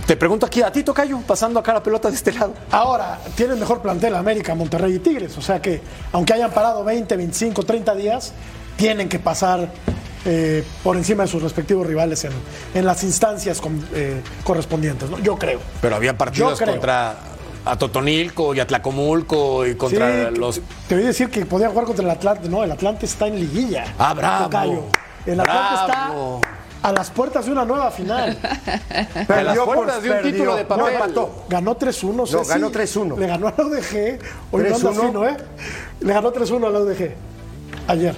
[0.07, 2.53] te pregunto aquí a ti, Tocayo, pasando acá la pelota de este lado.
[2.71, 5.37] Ahora, tienen mejor plantel América, Monterrey y Tigres.
[5.37, 5.81] O sea que,
[6.11, 8.33] aunque hayan parado 20, 25, 30 días,
[8.77, 9.69] tienen que pasar
[10.25, 12.31] eh, por encima de sus respectivos rivales en,
[12.73, 15.09] en las instancias con- eh, correspondientes.
[15.09, 15.19] ¿no?
[15.19, 15.59] Yo creo.
[15.81, 16.65] Pero había partidos Yo
[17.63, 17.69] creo.
[17.69, 20.61] contra Atotonilco y Atlacomulco y contra Sí, los...
[20.87, 22.49] Te voy a decir que podía jugar contra el Atlante.
[22.49, 23.85] No, el Atlante está en liguilla.
[23.97, 24.43] Ah, bravo.
[24.45, 24.83] Tocayo.
[25.25, 26.41] El Atlante Bravo.
[26.41, 28.37] está a las puertas de una nueva final.
[29.29, 30.93] A las puertas de un título de No, papel.
[30.95, 31.43] empató.
[31.47, 32.13] Ganó 3-1.
[32.15, 32.49] No, Ceci.
[32.49, 33.17] ganó 3-1.
[33.19, 34.19] Le ganó a la UDG.
[34.51, 35.05] Hoy no anda 3-1.
[35.07, 35.37] fino, ¿eh?
[35.99, 37.11] Le ganó 3-1 a la UDG.
[37.87, 38.15] Ayer.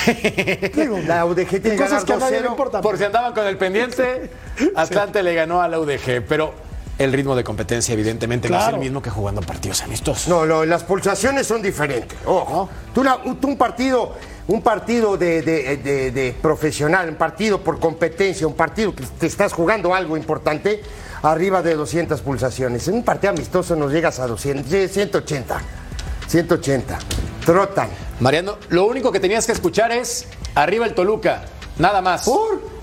[0.76, 2.50] Digo, La UDG tiene que cosas que a nadie le 2-0.
[2.52, 2.80] importan.
[2.82, 4.30] Por si andaban con el pendiente,
[4.76, 6.54] Atlante le ganó a la UDG, pero
[7.00, 10.28] el ritmo de competencia evidentemente no es el mismo que jugando partidos amistosos.
[10.28, 12.18] No, las pulsaciones son diferentes.
[12.26, 12.68] Ojo.
[12.94, 13.02] Tú,
[13.40, 14.14] tú un partido,
[14.48, 19.26] un partido de, de- de- de profesional, un partido por competencia, un partido que te
[19.26, 20.82] estás jugando algo importante,
[21.22, 22.86] arriba de 200 pulsaciones.
[22.88, 25.58] En un partido amistoso nos llegas a 200, sí, 180.
[26.28, 26.98] 180.
[27.46, 27.88] Trotan.
[28.20, 31.44] Mariano, lo único que tenías que escuchar es arriba el Toluca,
[31.78, 32.24] nada más.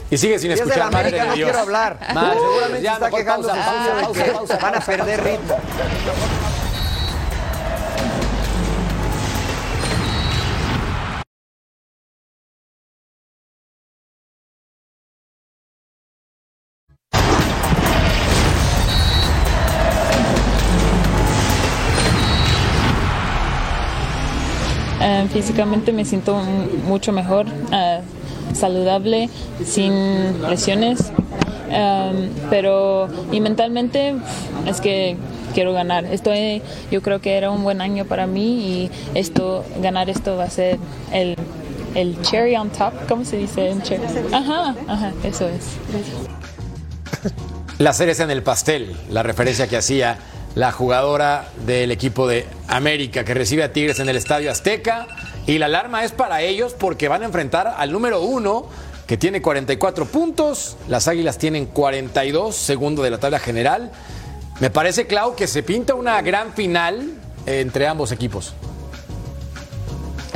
[0.09, 1.47] Y sigue sin Si es de la escuchar, madre América, de no Dios.
[1.49, 1.99] quiero hablar.
[2.13, 5.55] Madre, Seguramente ya, está quejando pausa, pausa, de pausa, que pausa, van a perder ritmo.
[24.99, 26.35] Eh, físicamente me siento
[26.87, 27.96] mucho mejor, eh,
[28.53, 29.29] saludable,
[29.65, 31.11] sin lesiones.
[32.49, 34.15] Pero y mentalmente
[34.65, 35.17] es que
[35.53, 36.05] quiero ganar.
[36.05, 40.45] Estoy, yo creo que era un buen año para mí y esto, ganar esto va
[40.45, 40.77] a ser
[41.11, 41.35] el,
[41.95, 43.69] el cherry on top, ¿cómo se dice?
[43.69, 45.65] en cher- Ajá, ajá, eso es.
[47.79, 50.17] La cereza en el pastel, la referencia que hacía
[50.55, 55.05] la jugadora del equipo de América que recibe a Tigres en el Estadio Azteca.
[55.47, 58.67] Y la alarma es para ellos porque van a enfrentar al número uno
[59.07, 60.75] que tiene 44 puntos.
[60.89, 63.91] Las Águilas tienen 42, segundo de la tabla general.
[64.59, 67.13] Me parece, Clau, que se pinta una gran final
[67.45, 68.53] entre ambos equipos.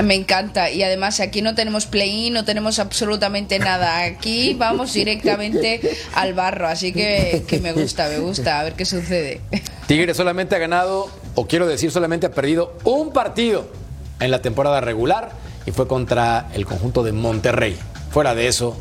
[0.01, 0.71] Me encanta.
[0.71, 4.03] Y además aquí no tenemos play-in, no tenemos absolutamente nada.
[4.03, 5.81] Aquí vamos directamente
[6.15, 6.69] al barro.
[6.69, 8.61] Así que, que me gusta, me gusta.
[8.61, 9.41] A ver qué sucede.
[9.87, 13.80] Tigres solamente ha ganado, o quiero decir, solamente ha perdido un partido
[14.21, 15.31] en la temporada regular
[15.65, 17.77] y fue contra el conjunto de Monterrey.
[18.11, 18.77] Fuera de eso,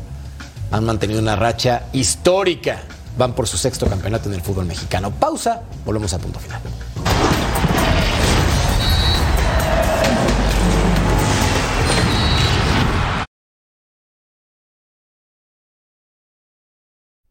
[0.71, 2.81] han mantenido una racha histórica.
[3.17, 5.11] Van por su sexto campeonato en el fútbol mexicano.
[5.11, 6.61] Pausa, volvemos a punto final.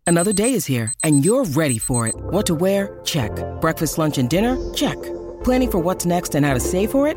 [0.06, 2.16] Another day is here, and you're ready for it.
[2.16, 2.98] What to wear?
[3.04, 3.30] Check.
[3.60, 4.56] Breakfast, lunch, and dinner?
[4.74, 4.98] Check.
[5.44, 7.16] Planning for what's next and how to save for it?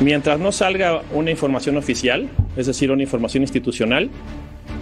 [0.00, 4.10] Mientras no salga una información oficial, es decir, una información institucional,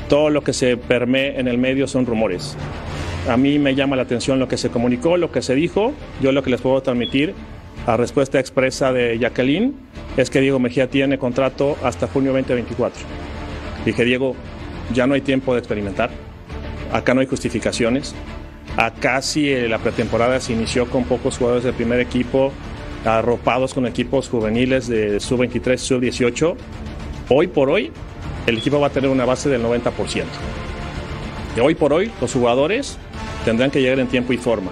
[0.09, 2.57] todo lo que se permee en el medio son rumores.
[3.29, 5.93] A mí me llama la atención lo que se comunicó, lo que se dijo.
[6.23, 7.35] Yo lo que les puedo transmitir
[7.87, 9.75] a respuesta expresa de Jacqueline
[10.16, 13.03] es que Diego Mejía tiene contrato hasta junio 2024.
[13.85, 14.37] Dije, Diego,
[14.95, 16.11] ya no hay tiempo de experimentar,
[16.93, 18.14] acá no hay justificaciones,
[18.77, 22.53] acá sí eh, la pretemporada se inició con pocos jugadores del primer equipo,
[23.05, 26.57] arropados con equipos juveniles de sub-23, sub-18.
[27.29, 27.93] Hoy por hoy,
[28.47, 30.25] el equipo va a tener una base del 90%.
[31.55, 32.99] De hoy por hoy, los jugadores
[33.45, 34.71] tendrán que llegar en tiempo y forma.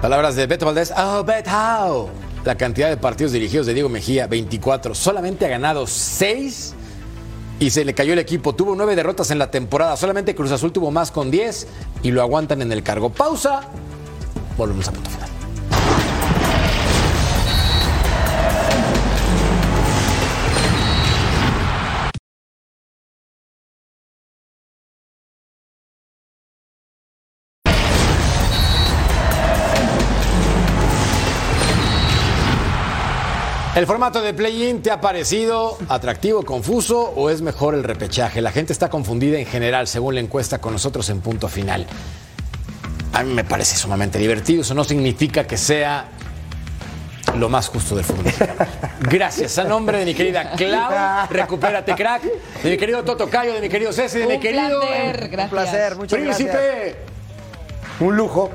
[0.00, 0.92] Palabras de Beto Valdés.
[0.96, 2.10] Oh, Beto.
[2.44, 4.94] La cantidad de partidos dirigidos de Diego Mejía, 24.
[4.94, 6.74] Solamente ha ganado 6
[7.58, 8.54] y se le cayó el equipo.
[8.54, 9.96] Tuvo 9 derrotas en la temporada.
[9.96, 11.68] Solamente Cruz Azul tuvo más con 10
[12.02, 13.10] y lo aguantan en el cargo.
[13.10, 13.60] Pausa.
[14.56, 15.39] Volvemos a punto final.
[33.80, 38.42] ¿El formato de play-in te ha parecido atractivo, confuso o es mejor el repechaje?
[38.42, 41.86] La gente está confundida en general según la encuesta con nosotros en punto final.
[43.14, 44.60] A mí me parece sumamente divertido.
[44.60, 46.08] Eso no significa que sea
[47.38, 48.30] lo más justo del fútbol.
[49.00, 49.56] Gracias.
[49.56, 52.24] A nombre de mi querida Clau, recupérate, crack.
[52.62, 54.78] De mi querido Toto Cayo, de mi querido Ceci, de mi querido.
[54.78, 55.44] placer, gracias.
[55.44, 56.50] Un placer, muchas Príncipe.
[56.50, 56.96] gracias.
[58.00, 58.50] Un lujo.